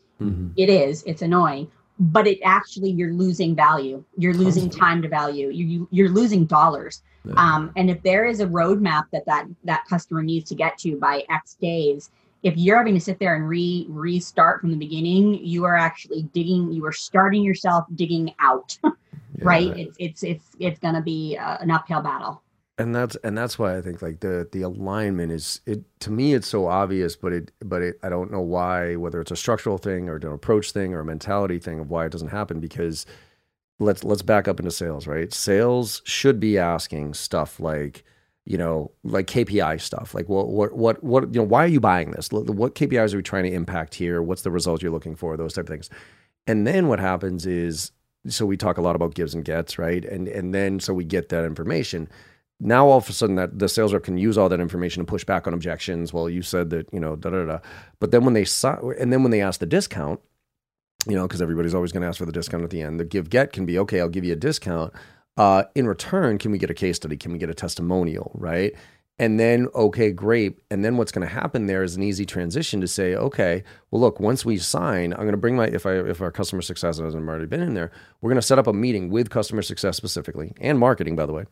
[0.56, 1.02] It is.
[1.06, 1.70] It's annoying.
[1.98, 4.04] But it actually you're losing value.
[4.18, 4.80] You're losing Constantly.
[4.80, 5.48] time to value.
[5.48, 7.02] You, you you're losing dollars.
[7.24, 7.35] Yeah.
[7.37, 10.96] um, and if there is a roadmap that that that customer needs to get to
[10.98, 12.11] by x days
[12.42, 16.22] if you're having to sit there and re restart from the beginning you are actually
[16.35, 18.76] digging you are starting yourself digging out
[19.40, 19.85] right Yeah.
[19.85, 22.42] it's it's it's it's going to be uh, an uphill battle
[22.79, 26.33] and that's and that's why I think like the the alignment is it to me
[26.33, 29.76] it's so obvious, but it but it I don't know why whether it's a structural
[29.76, 33.05] thing or an approach thing or a mentality thing of why it doesn't happen because
[33.81, 35.31] let's let's back up into sales, right?
[35.33, 38.03] Sales should be asking stuff like
[38.46, 41.81] you know like KPI stuff, like what what what what you know why are you
[41.81, 42.31] buying this?
[42.31, 44.22] What KPIs are we trying to impact here?
[44.22, 45.37] What's the result you're looking for?
[45.37, 45.90] Those type of things,
[46.46, 47.92] and then what happens is
[48.26, 50.05] so we talk a lot about gives and gets, right?
[50.05, 52.09] And and then so we get that information
[52.61, 55.07] now all of a sudden that the sales rep can use all that information to
[55.11, 56.12] push back on objections.
[56.12, 57.59] Well, you said that, you know, da da da.
[57.98, 60.20] But then when they si- and then when they ask the discount,
[61.07, 63.00] you know, because everybody's always going to ask for the discount at the end.
[63.00, 64.00] The give get can be okay.
[64.00, 64.92] I'll give you a discount.
[65.40, 67.16] Uh, in return, can we get a case study?
[67.16, 68.31] Can we get a testimonial?
[68.35, 68.74] Right?
[69.18, 70.59] And then okay, great.
[70.70, 74.03] And then what's going to happen there is an easy transition to say, okay, well,
[74.03, 76.98] look, once we sign, I'm going to bring my if I if our customer success
[76.98, 79.96] hasn't already been in there, we're going to set up a meeting with customer success
[79.96, 81.46] specifically and marketing, by the way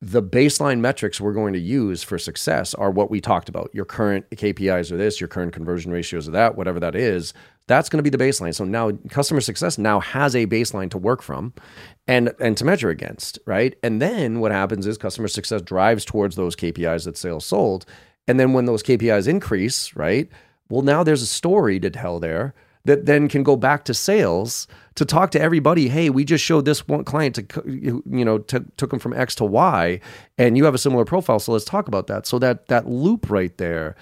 [0.00, 3.70] the baseline metrics we're going to use for success are what we talked about.
[3.72, 7.34] Your current KPIs are this, your current conversion ratios are that, whatever that is.
[7.66, 8.54] That's going to be the baseline.
[8.54, 11.52] So now customer success now has a baseline to work from
[12.06, 13.76] and and to measure against, right?
[13.82, 17.84] And then what happens is customer success drives towards those KPIs that sales sold.
[18.28, 20.28] And then when those KPIs increase, right?
[20.70, 22.54] Well, now there's a story to tell there
[22.88, 25.88] that then can go back to sales to talk to everybody.
[25.88, 29.34] Hey, we just showed this one client to, you know, to, took them from X
[29.36, 30.00] to Y,
[30.36, 31.38] and you have a similar profile.
[31.38, 32.26] So let's talk about that.
[32.26, 33.94] So that that loop right there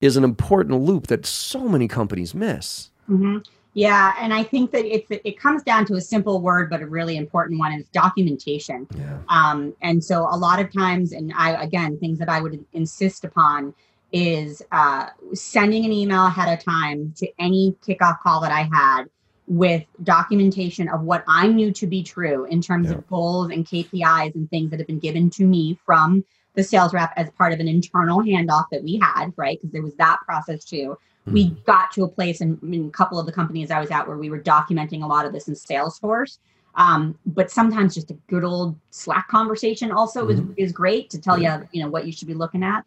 [0.00, 2.90] is an important loop that so many companies miss.
[3.06, 3.38] hmm
[3.78, 6.86] yeah and i think that it's it comes down to a simple word but a
[6.86, 9.18] really important one is documentation Yeah.
[9.28, 13.24] um, and so a lot of times and i again things that i would insist
[13.24, 13.74] upon
[14.12, 19.04] is uh, sending an email ahead of time to any kickoff call that i had
[19.48, 22.96] with documentation of what i knew to be true in terms Yeah.
[22.96, 26.94] of goals and kpis and things that have been given to me from the sales
[26.94, 29.58] rep as part of an internal handoff that we had right?
[29.60, 30.96] Because there was that process too.
[31.26, 34.06] We got to a place in, in a couple of the companies i was at
[34.08, 36.38] where we were documenting a lot of this in salesforce.
[36.76, 41.38] Um, but sometimes just a good old Slack conversation also is, is great to tell
[41.38, 42.84] you, you know, what you should be looking at.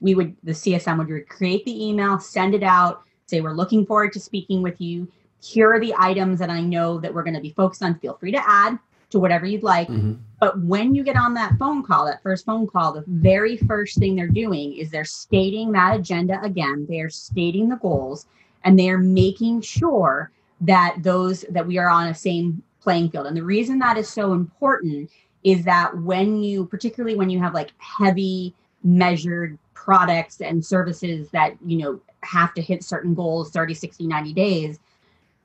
[0.00, 4.12] We would, the CSM would create the email, send it out, say, we're looking forward
[4.14, 5.08] to speaking with you.
[5.42, 7.98] Here are the items that I know that we're going to be focused on.
[7.98, 8.78] Feel free to add
[9.10, 9.88] to whatever you'd like.
[9.88, 10.18] Mhm.
[10.38, 13.98] But when you get on that phone call, that first phone call, the very first
[13.98, 16.86] thing they're doing is they're stating that agenda again.
[16.88, 18.26] They are stating the goals
[18.64, 20.30] and they are making sure
[20.60, 23.26] that those that we are on a same playing field.
[23.26, 25.10] And the reason that is so important
[25.42, 31.54] is that when you particularly when you have like heavy measured products and services that
[31.64, 34.78] you know have to hit certain goals 30 60 90 days.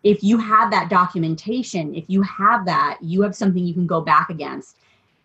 [0.03, 4.01] If you have that documentation if you have that you have something you can go
[4.01, 4.77] back against.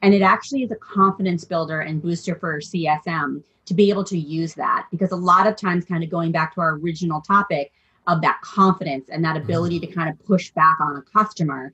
[0.03, 4.19] And it actually is a confidence builder and booster for csm to be able to
[4.19, 7.73] use that because a lot of times kind of going back to our original topic
[8.07, 11.73] of that confidence and that ability to kind of push back on a customer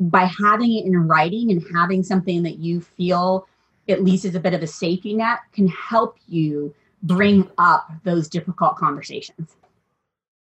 [0.00, 3.46] by having it in writing and having something that you feel
[3.88, 8.28] at least is a bit of a safety net can help you bring up those
[8.28, 9.56] difficult conversations.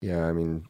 [0.01, 0.66] Yeah, I mean,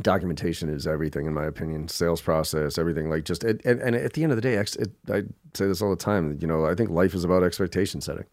[0.00, 1.88] documentation is everything in my opinion.
[1.88, 3.10] Sales process, everything.
[3.10, 5.22] Like just and, and at the end of the day, it, I
[5.54, 6.38] say this all the time.
[6.40, 8.24] You know, I think life is about expectation setting.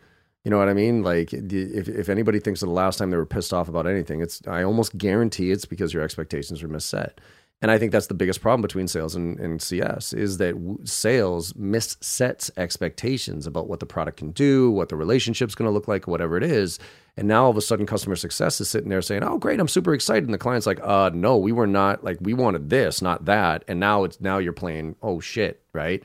[0.43, 1.03] You know what I mean?
[1.03, 4.21] Like, if if anybody thinks of the last time they were pissed off about anything,
[4.21, 7.11] it's I almost guarantee it's because your expectations were misset.
[7.61, 10.79] And I think that's the biggest problem between sales and, and CS is that w-
[10.83, 15.87] sales missets expectations about what the product can do, what the relationship's going to look
[15.87, 16.79] like, whatever it is.
[17.17, 19.67] And now all of a sudden, customer success is sitting there saying, "Oh, great, I'm
[19.67, 23.01] super excited," and the client's like, "Uh, no, we were not like we wanted this,
[23.01, 26.03] not that." And now it's now you're playing, "Oh shit," right?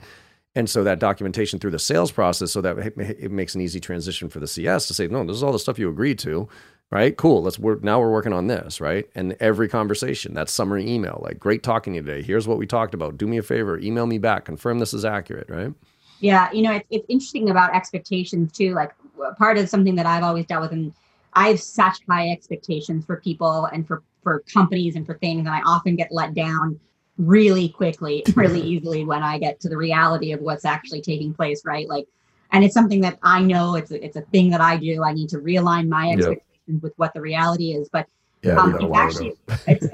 [0.57, 4.28] And so that documentation through the sales process, so that it makes an easy transition
[4.28, 6.48] for the CS to say, "No, this is all the stuff you agreed to."
[6.91, 7.16] Right?
[7.16, 7.43] Cool.
[7.43, 7.82] Let's work.
[7.82, 9.09] Now we're working on this, right?
[9.14, 12.22] And every conversation, that summary email, like, great talking to you today.
[12.22, 13.18] Here's what we talked about.
[13.18, 15.72] Do me a favor, email me back, confirm this is accurate, right?
[16.20, 18.72] Yeah, you know, it's, it's interesting about expectations too.
[18.74, 18.93] Like,
[19.37, 20.93] part of something that I've always dealt with, and
[21.34, 25.51] I have such high expectations for people and for for companies and for things, and
[25.51, 26.80] I often get let down
[27.18, 31.64] really quickly, really easily when I get to the reality of what's actually taking place,
[31.64, 31.89] right?
[31.89, 32.09] Like,
[32.51, 35.05] and it's something that I know it's a, it's a thing that I do.
[35.05, 36.45] I need to realign my expectations
[36.81, 37.89] with what the reality is.
[37.89, 38.07] But
[38.43, 39.33] yeah, um, it's actually
[39.67, 39.87] it's,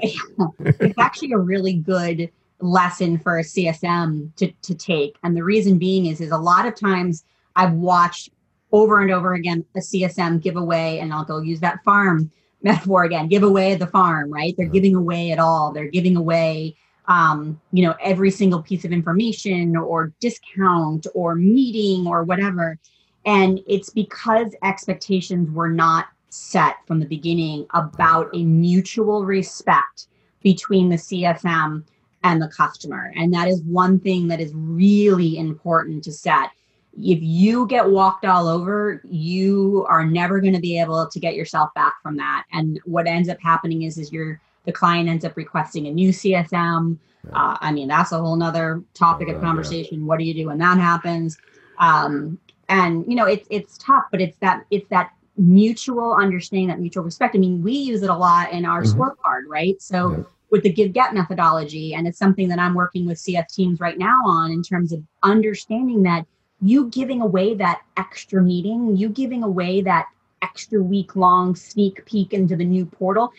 [0.59, 5.17] it's actually a really good lesson for a CSM to, to take.
[5.23, 7.23] And the reason being is is a lot of times
[7.55, 8.29] I've watched
[8.71, 12.31] over and over again a CSM give away, and I'll go use that farm
[12.63, 14.55] metaphor again, give away the farm, right?
[14.57, 15.73] They're giving away it all.
[15.73, 16.75] They're giving away
[17.07, 22.77] um, you know, every single piece of information or discount or meeting or whatever.
[23.25, 30.07] And it's because expectations were not set from the beginning about a mutual respect
[30.41, 31.83] between the CSM
[32.23, 33.13] and the customer.
[33.15, 36.49] And that is one thing that is really important to set.
[36.97, 41.35] If you get walked all over, you are never going to be able to get
[41.35, 42.45] yourself back from that.
[42.51, 46.09] And what ends up happening is, is your the client ends up requesting a new
[46.09, 46.97] CSM.
[47.33, 49.99] Uh, I mean, that's a whole nother topic of conversation.
[49.99, 50.05] Yeah.
[50.05, 51.37] What do you do when that happens?
[51.79, 56.79] Um, and you know, it's it's tough, but it's that it's that mutual understanding, that
[56.79, 57.35] mutual respect.
[57.35, 59.01] I mean, we use it a lot in our mm-hmm.
[59.01, 59.81] scorecard, right?
[59.81, 60.23] So yeah.
[60.51, 63.97] with the give get methodology, and it's something that I'm working with CS teams right
[63.97, 66.25] now on in terms of understanding that
[66.61, 70.07] you giving away that extra meeting, you giving away that
[70.41, 73.31] extra week long sneak peek into the new portal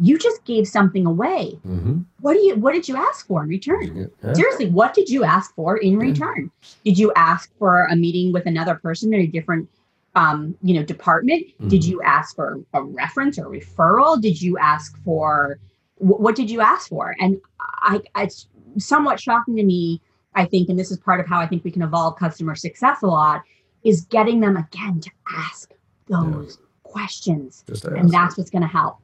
[0.00, 1.58] you just gave something away.
[1.66, 2.00] Mm-hmm.
[2.20, 4.10] What do you what did you ask for in return?
[4.22, 4.32] Yeah.
[4.32, 6.50] Seriously, what did you ask for in return?
[6.84, 9.68] Did you ask for a meeting with another person in a different
[10.18, 11.46] um, you know, department?
[11.46, 11.68] Mm-hmm.
[11.68, 14.20] Did you ask for a reference or referral?
[14.20, 15.60] Did you ask for
[15.98, 17.14] what did you ask for?
[17.18, 18.48] And I, it's
[18.78, 20.02] somewhat shocking to me.
[20.34, 23.02] I think, and this is part of how I think we can evolve customer success
[23.02, 23.42] a lot,
[23.82, 25.72] is getting them again to ask
[26.06, 26.66] those yeah.
[26.82, 28.98] questions, and that's what's going to help.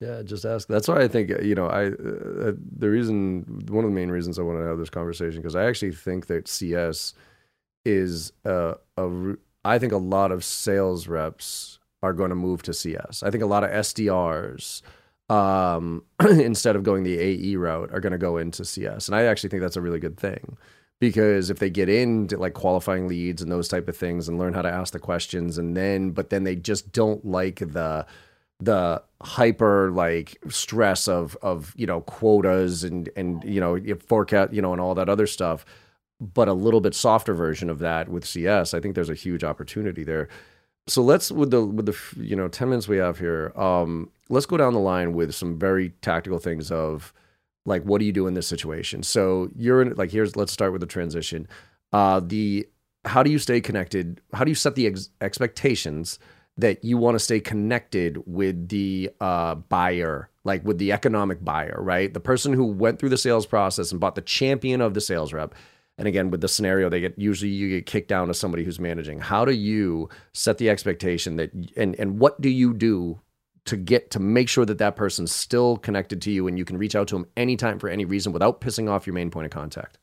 [0.00, 0.68] Yeah, just ask.
[0.68, 4.10] That's why I think you know I uh, uh, the reason one of the main
[4.10, 7.14] reasons I want to have this conversation because I actually think that CS
[7.84, 9.34] is a, a
[9.64, 13.22] I think a lot of sales reps are going to move to CS.
[13.22, 14.82] I think a lot of SDRs,
[15.28, 19.08] um, instead of going the AE route, are going to go into CS.
[19.08, 20.56] And I actually think that's a really good thing
[20.98, 24.54] because if they get into like qualifying leads and those type of things and learn
[24.54, 28.06] how to ask the questions and then, but then they just don't like the,
[28.60, 34.62] the hyper like stress of of you know quotas and and you know forecast you
[34.62, 35.64] know and all that other stuff
[36.22, 38.74] but a little bit softer version of that with CS.
[38.74, 40.28] I think there's a huge opportunity there.
[40.86, 44.46] So let's with the with the you know 10 minutes we have here, um, let's
[44.46, 47.12] go down the line with some very tactical things of
[47.66, 49.02] like what do you do in this situation?
[49.02, 51.46] So you're in like here's let's start with the transition.
[51.92, 52.66] Uh, the
[53.04, 54.20] how do you stay connected?
[54.32, 56.18] How do you set the ex- expectations
[56.56, 61.78] that you want to stay connected with the uh, buyer, like with the economic buyer,
[61.80, 62.12] right?
[62.12, 65.32] The person who went through the sales process and bought the champion of the sales
[65.32, 65.54] rep
[65.98, 68.80] and again with the scenario they get usually you get kicked down to somebody who's
[68.80, 73.20] managing how do you set the expectation that and and what do you do
[73.64, 76.76] to get to make sure that that person's still connected to you and you can
[76.76, 79.52] reach out to them anytime for any reason without pissing off your main point of
[79.52, 79.98] contact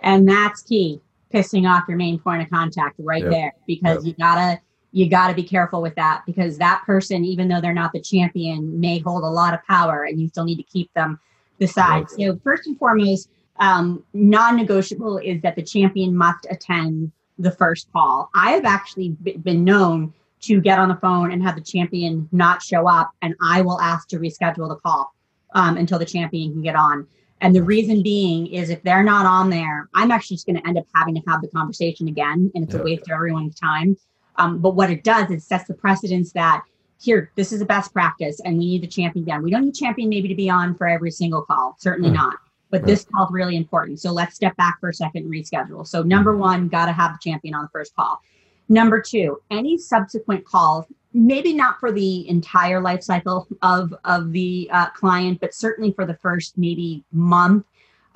[0.00, 1.00] and that's key
[1.32, 3.30] pissing off your main point of contact right Yep.
[3.30, 4.06] there because Yep.
[4.06, 4.60] you gotta
[4.92, 8.80] you gotta be careful with that because that person, even though they're not the champion,
[8.80, 11.20] may hold a lot of power and you still need to keep them
[11.58, 12.08] beside.
[12.08, 13.28] So first and foremost,
[13.58, 18.30] um, non-negotiable is that the champion must attend the first call.
[18.34, 22.28] I have actually b- been known to get on the phone and have the champion
[22.32, 25.12] not show up, and I will ask to reschedule the call
[25.54, 27.06] um, until the champion can get on.
[27.40, 30.66] And the reason being is if they're not on there, I'm actually just going to
[30.66, 32.80] end up having to have the conversation again, and it's Yeah.
[32.80, 33.96] a waste of everyone's time.
[34.36, 36.62] Um, but what it does is sets the precedence that
[37.00, 39.42] here, this is a best practice, and we need the champion down.
[39.44, 42.16] We don't need champion maybe to be on for every single call, certainly Right.
[42.16, 42.34] not.
[42.70, 43.98] But this call is really important.
[43.98, 45.86] So let's step back for a second and reschedule.
[45.86, 48.20] So number one, got to have the champion on the first call.
[48.68, 54.68] Number two, any subsequent calls, maybe not for the entire life cycle of of the
[54.72, 57.64] uh, client, but certainly for the first maybe month,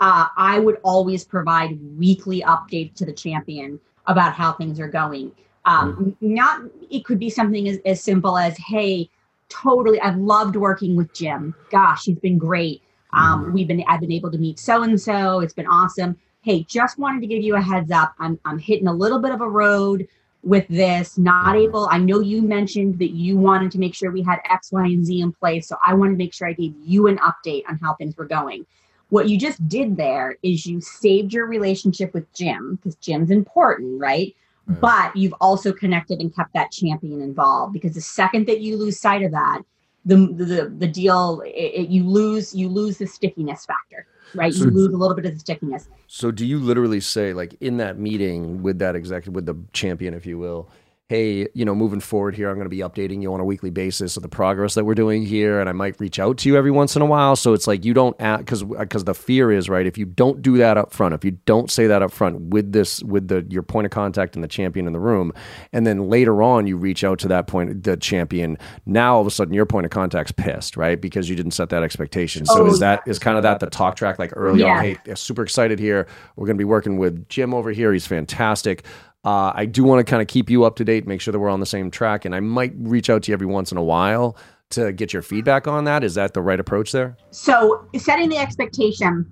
[0.01, 5.33] uh, I would always provide weekly updates to the champion about how things are going.
[5.65, 9.09] Um, Not it could be something as, as simple as, "Hey,
[9.49, 11.55] totally, I've loved working with Jim.
[11.71, 12.83] Gosh, he's been great.
[13.13, 15.41] Um, we've been I've been able to meet so and so.
[15.41, 16.17] It's been awesome.
[16.43, 18.15] Hey, just wanted to give you a heads up.
[18.19, 20.09] I'm I'm hitting a little bit of a road
[20.43, 21.19] with this.
[21.19, 21.89] Not able.
[21.91, 25.05] I know you mentioned that you wanted to make sure we had X, Y, and
[25.05, 25.69] Z in place.
[25.69, 28.27] So I wanted to make sure I gave you an update on how things were
[28.27, 28.67] going.
[29.11, 34.01] What you just did there is you saved your relationship with Jim because Jim's important,
[34.01, 34.35] right?
[34.67, 34.81] Right.
[34.81, 38.99] But you've also connected and kept that champion involved because the second that you lose
[38.99, 39.63] sight of that,
[40.05, 44.53] the the the deal it, it- you lose you lose the stickiness factor, right?
[44.53, 45.89] So- you lose a little bit of the stickiness.
[46.07, 50.13] So do you literally say like in that meeting with that executive with the champion
[50.15, 50.69] if you will,
[51.09, 53.69] hey, you know, moving forward here I'm going to be updating you on a weekly
[53.69, 56.57] basis of the progress that we're doing here and I might reach out to you
[56.57, 59.53] every once in a while so it's like you don't cuz cuz uh, the fear
[59.53, 62.13] is right if you don't do that up front, if you don't say that up
[62.13, 65.33] front with this with the your point of contact and the champion in the room
[65.73, 69.27] and then later on you reach out to that point the champion, now all of
[69.27, 70.99] a sudden your point of contact's pissed, right?
[71.01, 72.47] Because you didn't set that expectation.
[72.47, 74.77] So Oh, is that is kind of that the talk track like early Yeah.
[74.79, 76.07] on, hey, yeah, super excited here.
[76.37, 77.93] We're going to be working with Jim over here.
[77.93, 78.85] He's fantastic.
[79.25, 81.39] Uh, I do want to kind of keep you up to date, make sure that
[81.39, 83.79] we're on the same track, and I might reach out to you every once in
[83.79, 84.37] a while
[84.71, 86.03] to get your feedback on that.
[86.03, 87.17] Is that the right approach there?
[87.31, 89.27] So setting the expectation,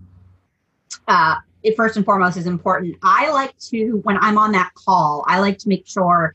[1.08, 2.96] uh, it first and foremost is important.
[3.02, 6.34] I like to when I'm on that call, I like to make sure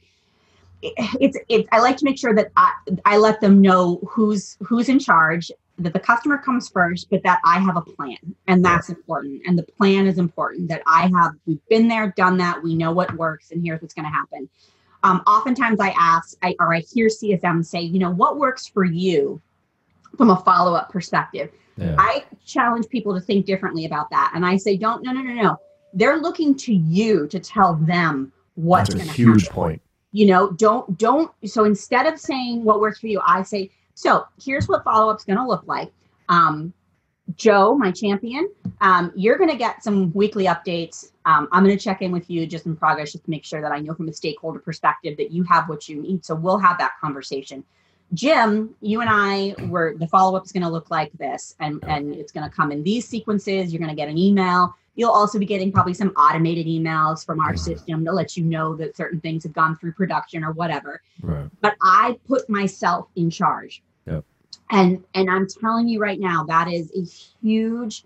[0.82, 2.72] it's it's I like to make sure that I,
[3.06, 7.40] I let them know who's who's in charge, that the customer comes first, but that
[7.44, 8.18] I have a plan,
[8.48, 9.42] and that's important.
[9.46, 10.70] And the plan is important.
[10.70, 12.62] That I have we've been there, done that.
[12.64, 14.50] We know what works, and here's what's going to happen.
[15.04, 18.84] Um, oftentimes, I ask, I, or I hear CSM say, you know, what works for
[18.86, 19.42] you
[20.18, 21.52] from a follow up perspective.
[21.78, 21.96] Yeah.
[22.00, 25.34] I challenge people to think differently about that, and I say, don't, no, no, no,
[25.34, 25.58] no.
[25.94, 29.82] They're looking to you to tell them what's That's a going to huge happen point.
[30.14, 34.26] you know don't don't so instead of saying what works for you i say so
[34.44, 35.92] here's what follow-up's going to look like
[36.30, 36.72] um,
[37.36, 38.48] joe my champion
[38.82, 42.30] um, you're going to get some weekly updates um, i'm going to check in with
[42.30, 45.18] you just in progress just to make sure that i know from a stakeholder perspective
[45.18, 47.64] that you have what you need so we'll have that conversation
[48.14, 52.14] jim you and i were the follow-up is going to look like this and and
[52.14, 55.38] it's going to come in these sequences you're going to get an email You'll also
[55.38, 57.60] be getting probably some automated emails from our Mhm.
[57.60, 61.02] system to let you know that certain things have gone through production or whatever.
[61.22, 61.50] Right.
[61.62, 63.84] But I put myself in charge.
[64.06, 64.24] Yep.
[64.72, 67.04] And and I'm telling you right now, that is a
[67.46, 68.04] huge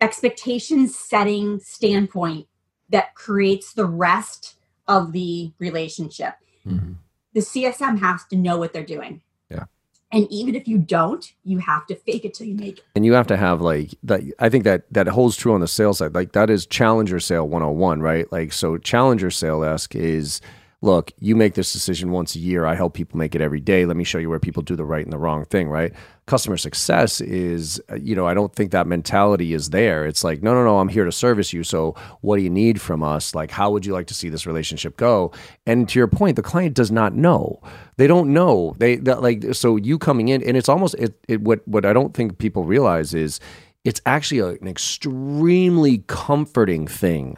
[0.00, 2.46] expectation setting standpoint
[2.90, 4.56] that creates the rest
[4.86, 6.34] of the relationship.
[6.66, 6.96] Mhm.
[7.34, 9.20] The CSM has to know what they're doing.
[9.50, 9.64] Yeah.
[10.10, 12.84] And even if you don't, you have to fake it till you make it.
[12.94, 14.22] And you have to have like that.
[14.38, 16.14] I think that that holds true on the sales side.
[16.14, 18.30] Like that is challenger sale 101, right?
[18.32, 20.40] Like so, challenger sale esque is
[20.80, 22.64] look, you make this decision once a year.
[22.64, 23.84] I help people make it every day.
[23.84, 25.92] Let me show you where people do the right and the wrong thing, right?
[26.26, 30.06] Customer success is, uh, you know, I don't think that mentality is there.
[30.06, 31.64] It's like, no, no, no, I'm here to service you.
[31.64, 33.34] So what do you need from us?
[33.34, 35.32] Like, how would you like to see this relationship go?
[35.66, 37.60] And to your point, the client does not know.
[37.96, 38.76] They don't know.
[38.78, 41.92] They that like so you coming in, and it's almost it, it what what I
[41.92, 43.40] don't think people realize is
[43.84, 47.36] it's actually a, an extremely comforting thing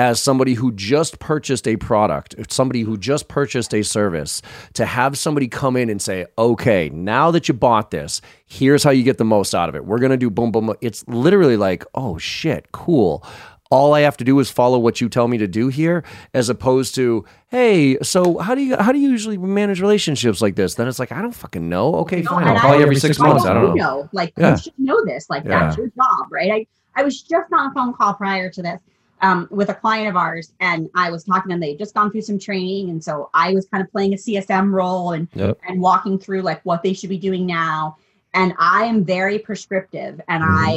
[0.00, 4.40] as somebody who just purchased a product, somebody who just purchased a service,
[4.72, 8.88] to have somebody come in and say, okay, now that you bought this, here's how
[8.88, 9.84] you get the most out of it.
[9.84, 10.68] We're going to do boom, boom.
[10.68, 13.22] boom." It's literally like, oh shit, cool.
[13.70, 16.48] All I have to do is follow what you tell me to do here, as
[16.48, 20.76] opposed to, hey, so how do you how do you usually manage relationships like this?
[20.76, 21.94] Then it's like, I don't fucking know.
[21.96, 22.48] Okay, No, fine.
[22.48, 23.44] I'll call you every six months.
[23.44, 24.08] I don't you know.
[24.12, 24.52] Like Yeah.
[24.52, 25.28] you should know this.
[25.28, 26.50] Like that's your job, right?
[26.50, 26.66] I,
[27.00, 28.80] I was just on a phone call prior to this
[29.22, 31.60] um, with a client of ours, and I was talking to them.
[31.60, 34.72] They just gone through some training, and so I was kind of playing a CSM
[34.72, 35.58] role and Yep.
[35.68, 37.96] and walking through like what they should be doing now.
[38.34, 40.74] And I am very prescriptive, and I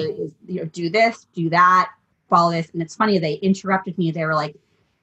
[0.47, 1.91] you know do this, do that,
[2.29, 2.69] follow this.
[2.71, 4.11] And it's funny they interrupted me.
[4.11, 4.55] They were like,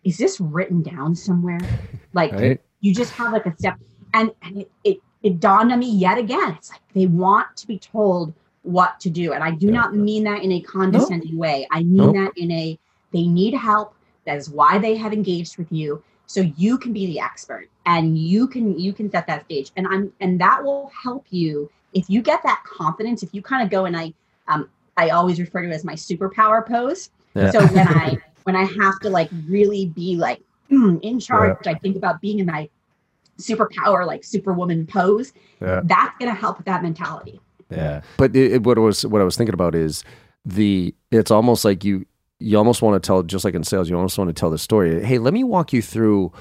[0.05, 1.70] "Is this written down somewhere?
[2.12, 2.61] Like Right?
[2.80, 3.78] you just have like a step?"
[4.14, 6.55] And and it it, it dawned on me yet again.
[6.59, 9.72] It's like they want to be told what to do, and I do Yeah.
[9.72, 11.68] not mean that in a condescending way.
[11.70, 12.16] I mean Nope.
[12.16, 12.80] that in a
[13.12, 13.94] they need help.
[14.26, 16.02] That is why they have engaged with you.
[16.26, 19.72] So you can be the expert and you can you can set that stage.
[19.76, 23.62] And I'm and that will help you if you get that confidence, if you kind
[23.64, 24.12] of go and I
[24.46, 27.11] um I always refer to it as my superpower pose.
[27.34, 27.50] Yeah.
[27.50, 30.40] So when I when I have to like really be like
[30.70, 32.68] mm, in charge, I think about being in my
[33.38, 35.32] superpower like superwoman pose.
[35.61, 35.80] Yeah.
[35.84, 37.40] That's gonna help with that mentality.
[37.70, 38.02] Yeah.
[38.16, 40.04] But it, it- what I was what I was thinking about is
[40.44, 42.06] the it's almost like you
[42.41, 44.59] you almost want to tell just like in sales you almost want to tell the
[44.59, 45.05] story.
[45.05, 46.32] Hey, let me walk you through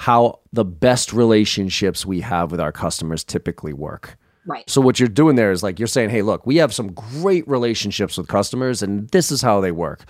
[0.00, 4.18] how the best relationships we have with our customers typically work.
[4.46, 4.68] Right.
[4.68, 7.48] So what you're doing there is like you're saying, "Hey, look, we have some great
[7.48, 10.04] relationships with customers and this is how they work."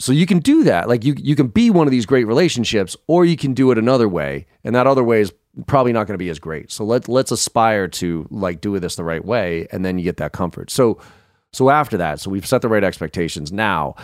[0.00, 0.88] So you can do that.
[0.88, 3.78] Like you you can be one of these great relationships or you can do it
[3.78, 4.46] another way.
[4.64, 5.32] And that other way is
[5.66, 6.70] probably not going to be as great.
[6.72, 10.16] So let let's aspire to like do this the right way and then you get
[10.16, 10.70] that comfort.
[10.70, 10.98] So
[11.52, 13.50] so after that, so we've set the right expectations.
[13.52, 13.94] Now,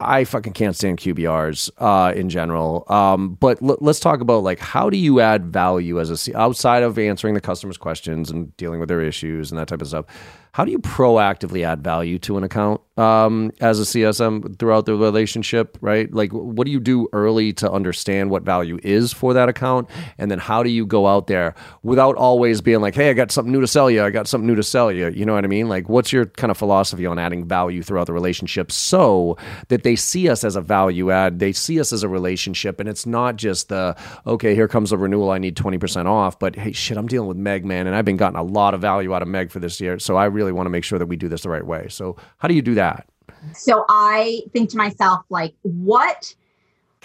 [0.00, 2.84] I fucking can't stand QBRs uh, in general.
[2.88, 6.34] Um, but l- let's talk about like how do you add value as a C-
[6.34, 9.88] outside of answering the customer's questions and dealing with their issues and that type of
[9.88, 10.06] stuff.
[10.52, 14.94] How do you proactively add value to an account um, as a CSM throughout the
[14.94, 15.78] relationship?
[15.80, 19.88] Right, like what do you do early to understand what value is for that account,
[20.18, 23.30] and then how do you go out there without always being like, "Hey, I got
[23.30, 24.02] something new to sell you.
[24.02, 25.68] I got something new to sell you." You know what I mean?
[25.68, 29.36] Like, what's your kind of philosophy on adding value throughout the relationship so
[29.68, 32.88] that they see us as a value add, they see us as a relationship, and
[32.88, 33.96] it's not just the
[34.26, 37.28] okay, here comes a renewal, I need twenty percent off, but hey, shit, I'm dealing
[37.28, 39.60] with Meg, man, and I've been gotten a lot of value out of Meg for
[39.60, 41.66] this year, so I really want to make sure that we do this the right
[41.66, 41.86] way.
[41.88, 43.06] So, how do you do that?
[43.54, 46.34] so i think to myself like what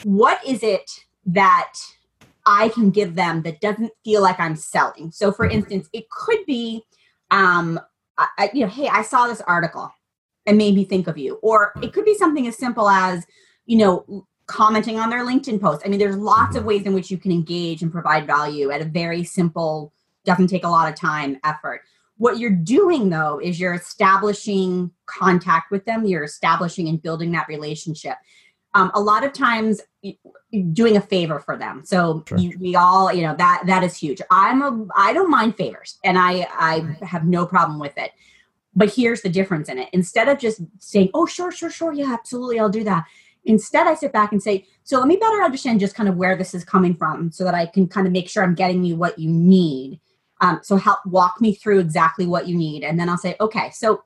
[0.03, 0.91] what is it
[1.25, 1.73] that
[2.45, 5.11] i can give them that doesn't feel like i'm selling?
[5.11, 6.83] So for instance it could be
[7.31, 7.79] um
[8.17, 9.91] I- you know hey i saw this article.
[10.47, 11.39] And made me think of you.
[11.41, 13.25] Or it could be something as simple as
[13.65, 15.81] you know commenting on their linkedin post.
[15.83, 18.81] I mean there's lots of ways in which you can engage and provide value at
[18.81, 19.91] a very simple
[20.23, 21.81] doesn't take a lot of time effort
[22.17, 27.47] what you're doing though is you're establishing contact with them you're establishing and building that
[27.47, 28.15] relationship.
[28.73, 30.17] Um, a lot of times y-
[30.51, 31.83] y- doing a favor for them.
[31.85, 32.37] So Sure.
[32.37, 34.21] you, we all you know that that is huge.
[34.31, 38.11] I'm a i don't mind favors and i i have no problem with it.
[38.77, 39.87] But here's the difference in it.
[39.93, 43.05] Instead of just saying oh sure sure sure yeah absolutely i'll do that
[43.45, 46.35] instead i sit back and say so let me better understand just kind of where
[46.35, 48.95] this is coming from so that i can kind of make sure i'm getting you
[48.95, 49.99] what you need
[50.41, 52.83] um, so help walk me through exactly what you need.
[52.83, 54.03] And then I'll say, okay, so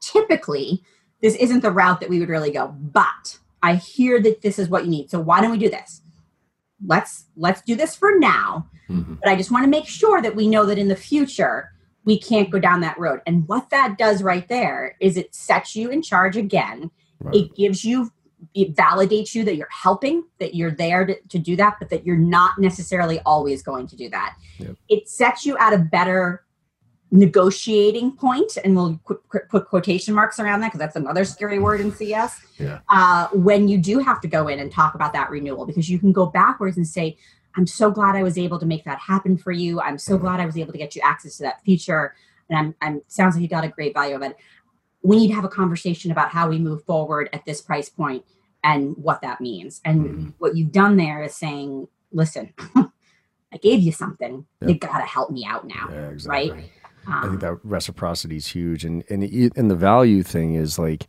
[0.00, 0.82] typically
[1.20, 4.68] this isn't the route that we would really go, but I hear that this is
[4.68, 5.10] what you need.
[5.10, 6.02] So why don't we do this?
[6.84, 8.68] Let's let's do this for now.
[8.88, 11.72] But I just want to make sure that we know that in the future
[12.04, 13.20] we can't go down that road.
[13.26, 16.90] And what that does right there is it sets you in charge again.
[17.20, 17.36] Right.
[17.36, 18.10] It gives you
[18.54, 22.04] it validates you that you're helping, that you're there to, to do that, but that
[22.04, 24.36] you're not necessarily always going to do that.
[24.58, 24.76] Yep.
[24.88, 26.44] It sets you at a better
[27.10, 31.58] negotiating point, and we'll qu- qu- put quotation marks around that because that's another scary
[31.58, 32.40] word in CS.
[32.58, 32.80] Yeah.
[32.88, 35.98] Uh, when you do have to go in and talk about that renewal, because you
[35.98, 37.16] can go backwards and say,
[37.54, 39.80] I'm so glad I was able to make that happen for you.
[39.80, 42.14] I'm so glad I was able to get you access to that feature.
[42.48, 44.36] And I'm, I'm sounds like you got a great value of it.
[45.02, 48.24] We need to have a conversation about how we move forward at this price point
[48.64, 49.80] and what that means.
[49.84, 50.32] And Mhm.
[50.38, 54.46] what you've done there is saying, listen, I gave you something.
[54.60, 54.68] Yeah.
[54.68, 55.88] You got to help me out now.
[55.90, 56.50] Yeah, exactly.
[56.52, 56.70] Right?
[57.06, 59.24] I Um, think that reciprocity is huge, and and
[59.56, 61.06] and the value thing is like,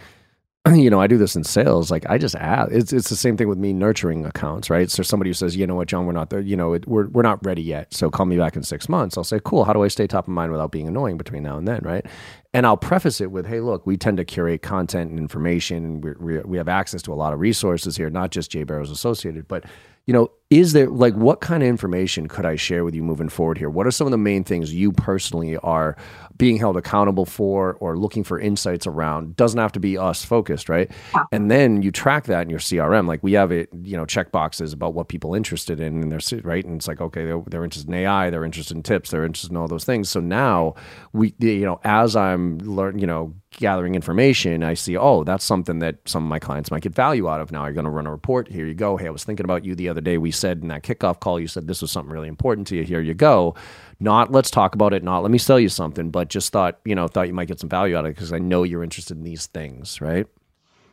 [0.73, 1.91] you know, I do this in sales.
[1.91, 2.71] Like I just ask.
[2.71, 4.89] It's it's the same thing with me nurturing accounts, right?
[4.89, 6.39] So somebody who says, you know what, John, we're not there.
[6.39, 7.93] You know, it, we're we're not ready yet.
[7.93, 9.17] So call me back in six months.
[9.17, 9.65] I'll say, cool.
[9.65, 12.05] How do I stay top of mind without being annoying between now and then, right?
[12.53, 16.19] And I'll preface it with, hey, look, we tend to curate content and information, and
[16.21, 19.49] we we have access to a lot of resources here, not just J Barrows Associated,
[19.49, 19.65] but
[20.05, 23.29] you know, is there like what kind of information could I share with you moving
[23.29, 23.69] forward here?
[23.69, 25.95] What are some of the main things you personally are
[26.37, 29.35] being held accountable for or looking for insights around?
[29.35, 30.91] Doesn't have to be us focused, right?
[31.31, 33.07] And then you track that in your CRM.
[33.07, 36.41] Like we have it, you know, check boxes about what people interested in and they're
[36.43, 36.65] right.
[36.65, 39.51] And it's like, okay, they're, they're interested in AI, they're interested in tips, they're interested
[39.51, 40.09] in all those things.
[40.09, 40.75] So now
[41.13, 45.79] we, you know, as I'm I'm you know, gathering information, I see, oh, that's something
[45.79, 47.51] that some of my clients might get value out of.
[47.51, 48.49] Now you're going to run a report.
[48.49, 48.97] Here you go.
[48.97, 50.17] Hey, I was thinking about you the other day.
[50.17, 52.83] We said in that kickoff call, you said this was something really important to you.
[52.83, 53.55] Here you go.
[54.01, 55.01] Not let's talk about it.
[55.01, 57.61] Not let me sell you something, but just thought, you know, thought you might get
[57.61, 60.27] some value out of it because I know you're interested in these things, right?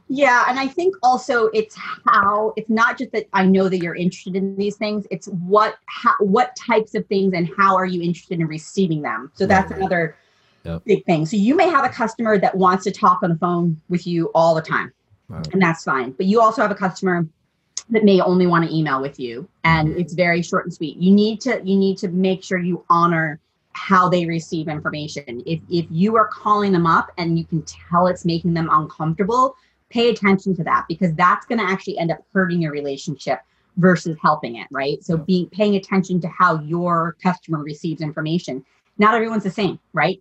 [0.07, 3.97] Yeah, and I think also it's how it's not just that I know that you're
[3.97, 5.05] interested in these things.
[5.11, 9.33] It's what how, what types of things and how are you interested in receiving them.
[9.35, 10.17] So that's another
[10.65, 10.85] yep.
[10.85, 11.27] big thing.
[11.27, 14.31] So you may have a customer that wants to talk on the phone with you
[14.33, 14.93] all the time,
[15.29, 16.13] and that's fine.
[16.13, 17.27] But you also have a customer
[17.91, 20.01] that may only want to email with you, and mm-hmm.
[20.01, 20.97] it's very short and sweet.
[20.97, 23.41] You need to you need to make sure you honor
[23.73, 25.43] how they receive information.
[25.47, 29.57] If if you are calling them up and you can tell it's making them uncomfortable
[29.91, 33.41] pay attention to that because that's going to actually end up hurting your relationship
[33.77, 38.65] versus helping it right so being paying attention to how your customer receives information
[38.99, 40.21] not everyone's the same right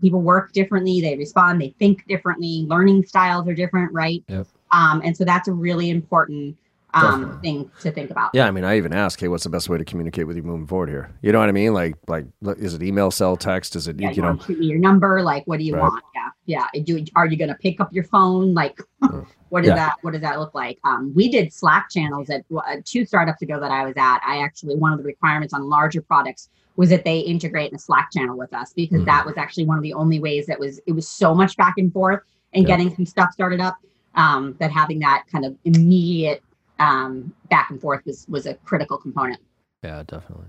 [0.00, 4.46] people work differently they respond they think differently learning styles are different right yep.
[4.72, 6.56] um, and so that's a really important
[6.94, 8.30] um, thing to think about.
[8.34, 10.42] Yeah, I mean, I even ask, hey, what's the best way to communicate with you
[10.42, 11.10] moving forward here?
[11.22, 11.74] You know what I mean?
[11.74, 13.76] Like, like, is it email, cell, text?
[13.76, 15.22] Is it yeah, you, you know, shoot me your number?
[15.22, 15.82] Like, what do you right.
[15.82, 16.04] want?
[16.46, 16.82] Yeah, yeah.
[16.82, 18.54] Do are you going to pick up your phone?
[18.54, 18.80] Like,
[19.48, 19.74] what does yeah.
[19.76, 20.78] that what does that look like?
[20.84, 24.20] Um, we did Slack channels at uh, two startups ago that I was at.
[24.24, 27.78] I actually one of the requirements on larger products was that they integrate in a
[27.78, 29.06] Slack channel with us because mm.
[29.06, 31.74] that was actually one of the only ways that was it was so much back
[31.76, 32.20] and forth
[32.54, 32.76] and yeah.
[32.76, 33.76] getting some stuff started up
[34.14, 36.42] um, that having that kind of immediate
[36.80, 39.40] um, back and forth was was a critical component.
[39.84, 40.48] Yeah, definitely.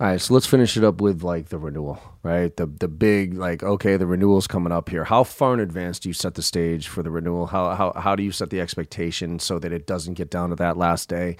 [0.00, 2.56] All right, so let's finish it up with like the renewal, right?
[2.56, 5.04] The the big like okay, the renewal's coming up here.
[5.04, 7.46] How far in advance do you set the stage for the renewal?
[7.46, 10.56] How how how do you set the expectation so that it doesn't get down to
[10.56, 11.36] that last day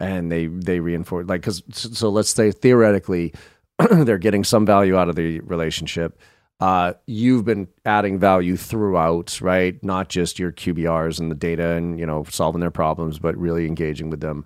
[0.00, 3.32] and they they reinforce like cuz so let's say theoretically
[3.90, 6.18] they're getting some value out of the relationship
[6.60, 9.82] uh, you've been adding value throughout, right?
[9.84, 13.66] Not just your QBRs and the data and you know solving their problems, but really
[13.66, 14.44] engaging with them.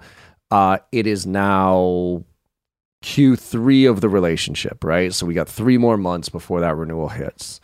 [0.51, 2.25] Uh, it is now
[3.05, 5.15] Q3 of the relationship, right?
[5.15, 7.61] So we got three more months before that renewal hits.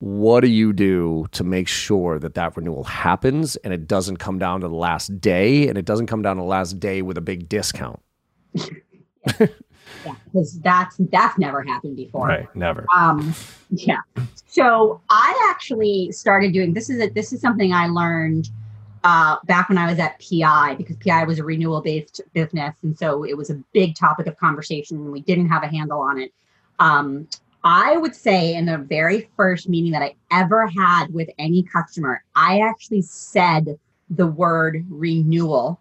[0.00, 4.38] What do you do to make sure that that renewal happens and it doesn't come
[4.38, 7.18] down to the last day and it doesn't come down to the last day with
[7.18, 8.00] a big discount?
[10.04, 12.28] Yeah, because that's that's never happened before.
[12.28, 12.86] Right, never.
[12.94, 13.34] Um,
[13.70, 14.00] yeah.
[14.46, 18.50] So I actually started doing this is a, this is something I learned
[19.04, 22.96] uh, back when I was at PI because PI was a renewal based business, and
[22.98, 26.18] so it was a big topic of conversation, and we didn't have a handle on
[26.18, 26.32] it.
[26.78, 27.28] Um,
[27.64, 32.22] I would say in the very first meeting that I ever had with any customer,
[32.34, 33.78] I actually said
[34.10, 35.80] the word renewal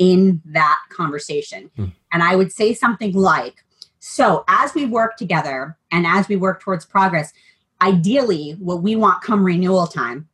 [0.00, 1.70] in that conversation.
[1.76, 1.84] Hmm.
[2.12, 3.62] And I would say something like,
[4.00, 7.32] so as we work together and as we work towards progress,
[7.82, 10.26] ideally what we want come renewal time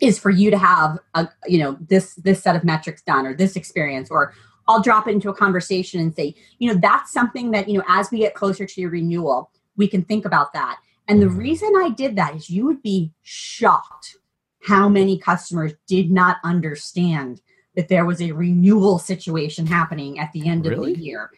[0.00, 3.34] is for you to have a you know this this set of metrics done or
[3.34, 4.32] this experience or
[4.68, 7.84] I'll drop it into a conversation and say, you know, that's something that, you know,
[7.88, 10.78] as we get closer to your renewal, we can think about that.
[11.08, 11.38] And the hmm.
[11.38, 14.16] reason I did that is you would be shocked
[14.62, 17.40] how many customers did not understand
[17.76, 20.92] that there was a renewal situation happening at the end really?
[20.92, 21.30] of the year.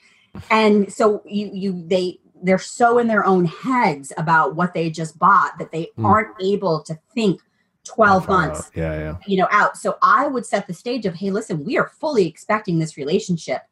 [0.51, 5.19] And so you you they they're so in their own heads about what they just
[5.19, 6.05] bought that they mm.
[6.05, 7.41] aren't able to think
[7.85, 11.31] 12 months yeah yeah you know out so i would set the stage of hey
[11.31, 13.63] listen we are fully expecting this relationship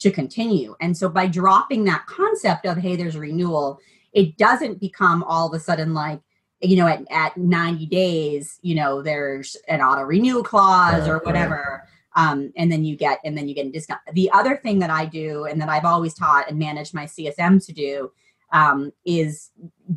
[0.00, 3.78] to continue and so by dropping that concept of hey there's a renewal
[4.12, 6.20] it doesn't become all of a sudden like
[6.60, 11.86] you know at, at 90 days you know there's an auto renew clause or whatever
[12.14, 14.00] um, and then you get and then you get a discount.
[14.12, 17.64] The other thing that I do and that I've always taught and managed my CSM
[17.66, 18.12] to do
[18.52, 19.50] um, is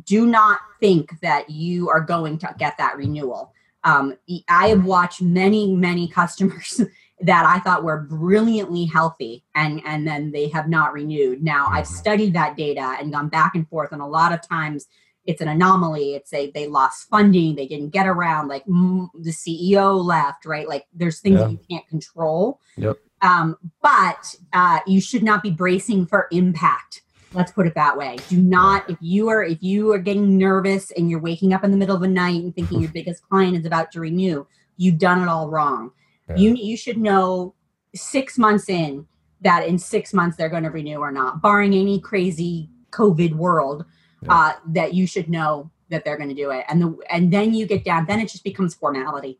[0.04, 3.52] do not think that you are going to get that renewal.
[3.84, 4.16] Um,
[4.48, 6.80] I have watched many many customers
[7.20, 11.42] that I thought were brilliantly healthy and and then they have not renewed.
[11.42, 14.86] Now I've studied that data and gone back and forth, and a lot of times
[15.26, 16.14] it's an anomaly.
[16.14, 17.56] It's a they lost funding.
[17.56, 18.48] They didn't get around.
[18.48, 20.68] Like mm, the ceo left right?
[20.68, 21.46] Like there's things yeah.
[21.46, 22.60] that you can't control.
[22.76, 22.96] Yep.
[23.22, 27.02] um, but uh, you should not be bracing for impact.
[27.32, 28.16] Let's put it that way.
[28.28, 31.70] Do not if you are if you are getting nervous and you're waking up in
[31.70, 34.46] the middle of the night and thinking your biggest client is about to renew
[34.76, 35.90] you've done it all wrong.
[36.28, 36.36] Yeah.
[36.36, 37.54] you you should know
[37.94, 39.06] six months in
[39.42, 43.84] that in six months they're going to renew or not barring any crazy covid world
[44.22, 44.32] yeah.
[44.32, 47.54] uh, that you should know that they're going to do it and the and then
[47.54, 49.38] you get down then it just becomes formality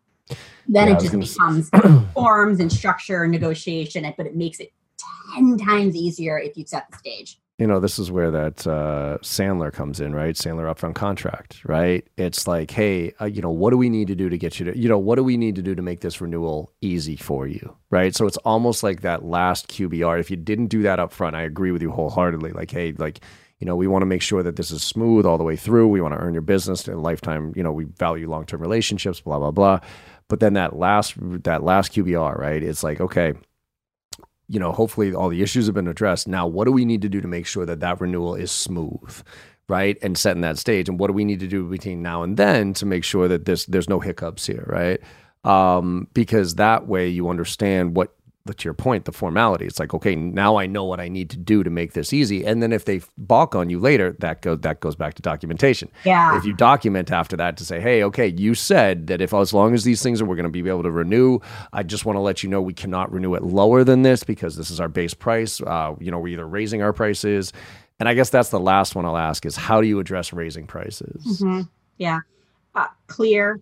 [0.68, 1.70] then yeah, it just becomes
[2.14, 4.72] forms and structure and negotiation but it makes it
[5.34, 9.16] 10 times easier if you set the stage you know, this is where that uh,
[9.22, 10.34] Sandler comes in, right?
[10.34, 12.06] Sandler upfront contract, right?
[12.18, 14.70] It's like, hey, uh, you know, what do we need to do to get you
[14.70, 17.46] to, you know, what do we need to do to make this renewal easy for
[17.46, 18.14] you, right?
[18.14, 20.20] So it's almost like that last QBR.
[20.20, 22.52] If you didn't do that up front, I agree with you wholeheartedly.
[22.52, 23.20] Like, hey, like,
[23.58, 25.88] you know, we want to make sure that this is smooth all the way through.
[25.88, 27.52] We want to earn your business and lifetime.
[27.56, 29.80] You know, we value long term relationships, blah blah blah.
[30.28, 32.62] But then that last that last QBR, right?
[32.62, 33.32] It's like, okay,
[34.48, 36.28] you know, hopefully all the issues have been addressed.
[36.28, 39.22] Now, what do we need to do to make sure that that renewal is smooth,
[39.68, 39.96] right?
[40.02, 40.88] And setting that stage.
[40.88, 43.46] And what do we need to do between now and then to make sure that
[43.46, 45.00] this there's no hiccups here, right?
[45.44, 48.15] Um, because that way you understand what
[48.54, 49.66] to your point, the formality.
[49.66, 52.44] It's like, okay, now I know what I need to do to make this easy.
[52.44, 55.90] And then if they balk on you later, that goes that goes back to documentation.
[56.04, 56.36] Yeah.
[56.36, 59.74] If you document after that to say, hey, okay, you said that if as long
[59.74, 61.38] as these things are we're going to be able to renew,
[61.72, 64.56] I just want to let you know we cannot renew it lower than this because
[64.56, 65.60] this is our base price.
[65.60, 67.52] Uh, you know, we're either raising our prices.
[67.98, 70.66] And I guess that's the last one I'll ask is how do you address raising
[70.66, 71.40] prices?
[71.40, 71.62] Mm-hmm.
[71.98, 72.20] Yeah.
[72.74, 73.60] Uh, clear,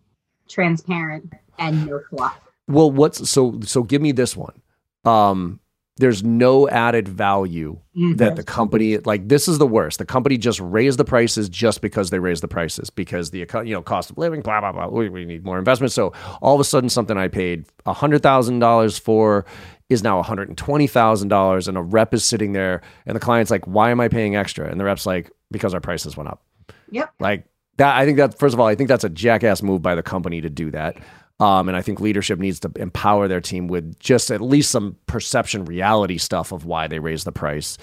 [0.48, 2.38] transparent, and no fluff.
[2.66, 4.60] Well, what's so so give me this one
[5.04, 5.60] um,
[5.96, 8.16] there's no added value mm-hmm.
[8.16, 9.98] that the company like this is the worst.
[9.98, 13.72] The company just raised the prices just because they raised the prices because the you
[13.72, 14.88] know cost of living blah blah blah.
[14.88, 15.92] We, we need more investment.
[15.92, 19.44] So all of a sudden something i paid $100000 for
[19.88, 24.00] is now $120000 and a rep is sitting there and the client's like why am
[24.00, 24.68] i paying extra?
[24.68, 26.42] And the rep's like because our prices went up.
[26.90, 27.14] Yep.
[27.20, 27.46] Like
[27.76, 30.02] that i think that first of all i think that's a jackass move by the
[30.02, 30.96] company to do that
[31.40, 34.96] um, and I think leadership needs to empower their team with just at least some
[35.06, 37.76] perception reality stuff of why they raise the price.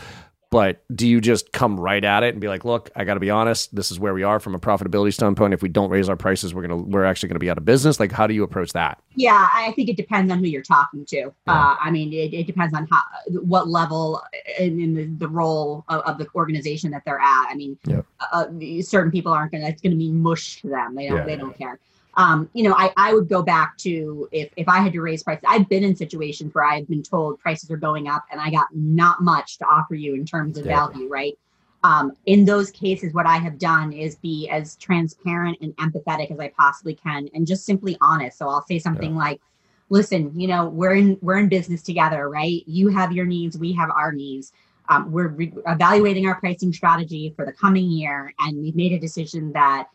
[0.52, 3.22] But do you just come right at it and be like, "Look, I got to
[3.22, 3.74] be honest.
[3.74, 5.54] This is where we are from a profitability standpoint.
[5.54, 8.02] If we don't raise our prices, we're gonna we're actually gonna be out of business."
[8.02, 9.02] Like, how do you approach that?
[9.16, 11.16] Yeah, I think it depends on who you're talking to.
[11.16, 11.32] Yeah.
[11.48, 13.02] Uh, I mean, it, it, depends on how
[13.44, 14.22] what level
[14.60, 17.48] in, in the, the, role of, of, the organization that they're at.
[17.50, 18.02] I mean, yeah.
[18.34, 18.48] uh,
[18.82, 19.70] certain people aren't gonna.
[19.70, 20.96] It's gonna be mush to them.
[20.96, 21.20] They don't.
[21.20, 21.26] Yeah.
[21.26, 21.80] They don't care
[22.22, 25.24] um, you know, I, I would go back to if, if I had to raise
[25.24, 28.52] prices, I've been in situations where I've been told prices are going up and I
[28.52, 31.36] got not much to offer you in terms of value, right?
[31.84, 36.40] Um, in those cases, what I have done is be as transparent and empathetic as
[36.40, 38.38] I possibly can and just simply honest.
[38.38, 39.18] So I'll say something yeah.
[39.18, 39.42] like,
[39.90, 42.62] listen, you know, we're in we're in business together, right?
[42.68, 44.54] You have your needs, we have our needs.
[44.90, 49.00] Um, we're re- evaluating our pricing strategy for the coming year, and we've made a
[49.00, 49.88] decision that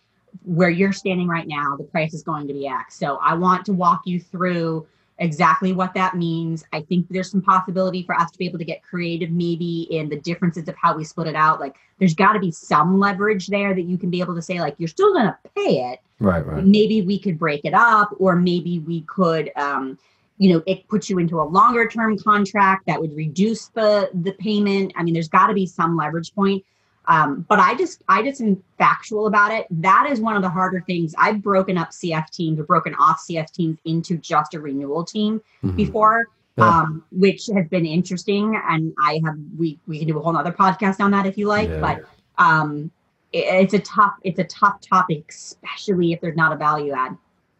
[0.44, 2.98] where you're standing right now, the price is going to be X.
[2.98, 4.86] So I want to walk you through
[5.18, 6.64] exactly what that means.
[6.72, 10.08] I think there's some possibility for us to be able to get creative maybe in
[10.08, 11.60] the differences of how we split it out.
[11.60, 14.60] Like there's got to be some leverage there that you can be able to say
[14.60, 16.00] like you're still going to pay it.
[16.20, 16.64] Right, right.
[16.64, 19.98] Maybe we could break it up or maybe we could um
[20.38, 24.32] you know it puts you into a longer term contract that would reduce the the
[24.32, 24.92] payment.
[24.96, 26.64] I mean there's got to be some leverage point
[27.08, 29.66] um, but I just I just am factual about it.
[29.70, 31.14] That is one of the harder things.
[31.18, 35.40] I've broken up CS teams or broken off CS teams into just a renewal team
[35.62, 35.76] mm-hmm.
[35.76, 36.68] before, yeah.
[36.68, 38.60] um, which has been interesting.
[38.68, 41.46] And I have we we can do a whole other podcast on that if you
[41.46, 41.68] like.
[41.68, 41.80] Yeah.
[41.80, 42.90] But um,
[43.32, 47.16] it, it's a tough it's a tough topic, especially if there's not a value add.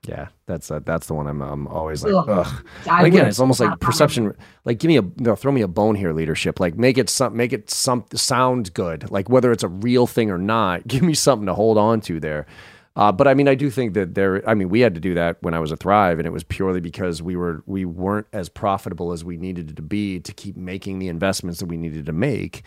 [0.07, 2.29] Yeah, that's uh, that's the one I'm I'm always like, ugh.
[2.29, 2.67] ugh.
[3.05, 4.35] Again, it's almost like perception.
[4.65, 6.61] Like, give me a you know, throw me a bone here, leadership.
[6.61, 9.11] Like, make it some make it some sound good.
[9.11, 12.21] Like, whether it's a real thing or not, give me something to hold on to
[12.21, 12.47] there.
[12.95, 14.49] Uh, but I mean, I do think that there.
[14.49, 16.45] I mean, we had to do that when I was a Thrive, and it was
[16.45, 20.57] purely because we were we weren't as profitable as we needed to be to keep
[20.57, 22.63] making the investments that we needed to make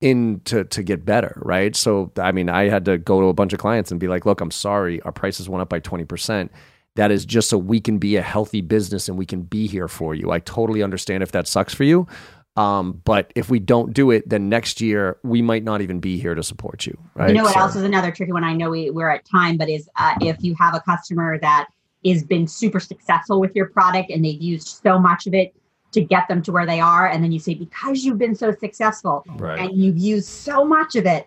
[0.00, 1.74] in to to get better, right?
[1.74, 4.24] So I mean, I had to go to a bunch of clients and be like,
[4.24, 6.52] "Look, I'm sorry, our prices went up by twenty percent."
[6.96, 9.88] That is just so we can be a healthy business and we can be here
[9.88, 10.30] for you.
[10.30, 12.06] I totally understand if that sucks for you.
[12.54, 16.18] Um, but if we don't do it, then next year we might not even be
[16.18, 16.98] here to support you.
[17.14, 17.30] Right?
[17.30, 17.60] You know what so.
[17.60, 18.44] else is another tricky one?
[18.44, 21.68] I know we, we're at time, but is uh, if you have a customer that
[22.04, 25.54] has been super successful with your product and they've used so much of it
[25.92, 28.52] to get them to where they are, and then you say because you've been so
[28.52, 29.58] successful right.
[29.58, 31.26] and you've used so much of it,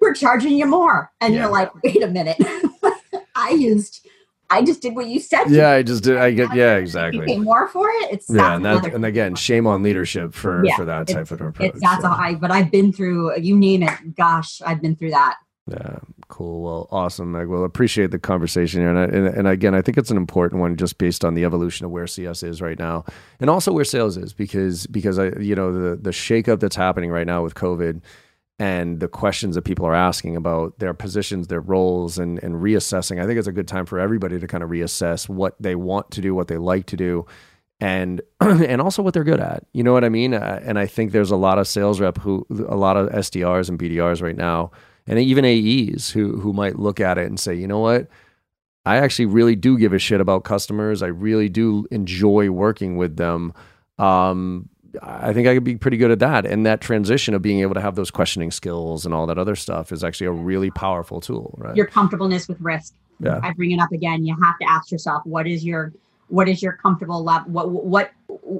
[0.00, 1.40] we're charging you more, and yeah.
[1.40, 2.38] you're like, wait a minute,
[3.34, 4.06] I used
[4.50, 5.48] I just did what you said.
[5.48, 6.16] Yeah, I just did.
[6.16, 6.54] I get.
[6.54, 7.20] Yeah, exactly.
[7.20, 8.12] You pay more for it.
[8.12, 11.40] It's yeah, and, that, and again, shame on leadership for yeah, for that type of
[11.40, 11.70] approach.
[11.70, 12.10] It's that's so.
[12.10, 12.34] I.
[12.34, 13.38] But I've been through.
[13.38, 14.16] You name it.
[14.16, 15.36] Gosh, I've been through that.
[15.70, 15.98] Yeah,
[16.28, 16.62] cool.
[16.62, 17.46] Well, awesome, Meg.
[17.46, 20.60] Well, appreciate the conversation here, and, I, and, and again, I think it's an important
[20.60, 23.04] one just based on the evolution of where CS is right now,
[23.38, 27.10] and also where sales is because because I you know the the shakeup that's happening
[27.10, 28.02] right now with COVID
[28.60, 33.18] and the questions that people are asking about their positions, their roles, and, and reassessing.
[33.18, 36.10] I think it's a good time for everybody to kind of reassess what they want
[36.10, 37.24] to do, what they like to do,
[37.80, 39.64] and and also what they're good at.
[39.72, 40.34] You know what I mean?
[40.34, 43.70] Uh, and I think there's a lot of sales rep who, a lot of SDRs
[43.70, 44.72] and BDRs right now,
[45.06, 48.08] and even AEs who who might look at it and say, you know what,
[48.84, 51.02] I actually really do give a shit about customers.
[51.02, 53.54] I really do enjoy working with them.
[53.98, 54.68] Um,
[55.02, 56.46] I think I could be pretty good at that.
[56.46, 59.56] And that transition of being able to have those questioning skills and all that other
[59.56, 61.76] stuff is actually a really powerful tool, right?
[61.76, 62.94] Your comfortableness with risk.
[63.20, 63.40] Yeah.
[63.42, 64.24] I bring it up again.
[64.24, 65.92] You have to ask yourself, what is your
[66.30, 68.12] what is your comfortable level what what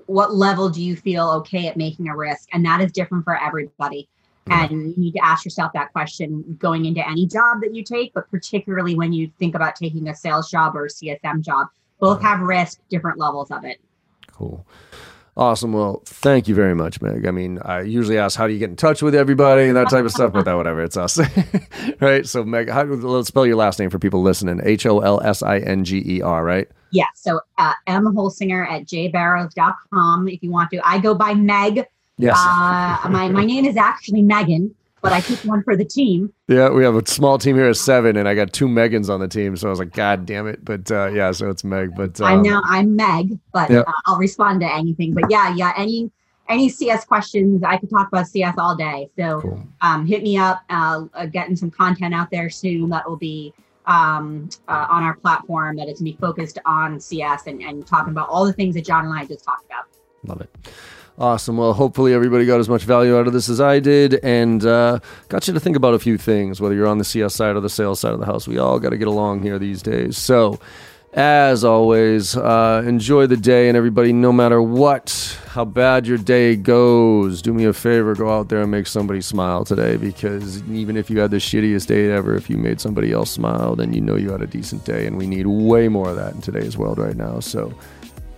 [0.06, 3.40] what level do you feel okay at making a risk and that is different for
[3.40, 4.08] everybody
[4.48, 8.12] and you need to ask yourself that question going into any job that you take
[8.12, 11.68] but particularly when you think about taking a sales job or a csm job
[12.00, 13.80] both have risk different levels of it
[14.26, 14.66] cool
[15.36, 15.72] Awesome.
[15.72, 17.26] Well, thank you very much, Meg.
[17.26, 19.88] I mean, I usually ask how do you get in touch with everybody and that
[19.88, 21.18] type of stuff, but that whatever, it's us,
[22.00, 22.26] right?
[22.26, 24.60] So, Meg, how, let's spell your last name for people listening.
[24.64, 26.68] H O L S I N G E R, right?
[26.90, 27.06] Yeah.
[27.14, 30.80] So uh, M Holsinger at jbarrows.com if you want to.
[30.86, 31.86] I go by Meg.
[32.18, 32.36] Yes.
[32.38, 36.32] Uh, my, my name is actually Megan, but I took one for the team.
[36.48, 39.20] Yeah, we have a small team here of seven, and I got two Megans on
[39.20, 39.56] the team.
[39.56, 40.64] So I was like, God damn it.
[40.64, 41.94] But uh, yeah, so it's Meg.
[41.96, 45.14] But um, I'm now I'm Meg, but uh, I'll respond to anything.
[45.14, 46.10] But yeah, yeah, any
[46.48, 49.08] any CS questions, I could talk about CS all day.
[49.16, 49.62] So cool.
[49.80, 50.62] um, hit me up.
[50.68, 53.54] Uh, getting some content out there soon that will be
[53.86, 57.86] um, uh, on our platform that is going to be focused on CS and, and
[57.86, 59.86] talking about all the things that John and I just talked about.
[60.24, 60.50] Love it.
[61.20, 61.58] Awesome.
[61.58, 65.00] Well, hopefully everybody got as much value out of this as I did and uh,
[65.28, 67.60] got you to think about a few things, whether you're on the CS side or
[67.60, 68.48] the sales side of the house.
[68.48, 70.16] We all got to get along here these days.
[70.16, 70.58] So,
[71.12, 76.56] as always, uh, enjoy the day, and everybody, no matter what, how bad your day
[76.56, 79.98] goes, do me a favor, go out there and make somebody smile today.
[79.98, 83.76] Because even if you had the shittiest day ever, if you made somebody else smile,
[83.76, 86.32] then you know you had a decent day, and we need way more of that
[86.32, 87.40] in today's world right now.
[87.40, 87.74] So,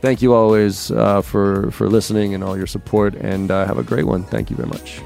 [0.03, 3.83] thank you always uh, for for listening and all your support, and uh, have a
[3.83, 4.25] great one.
[4.25, 5.01] Thank you very much.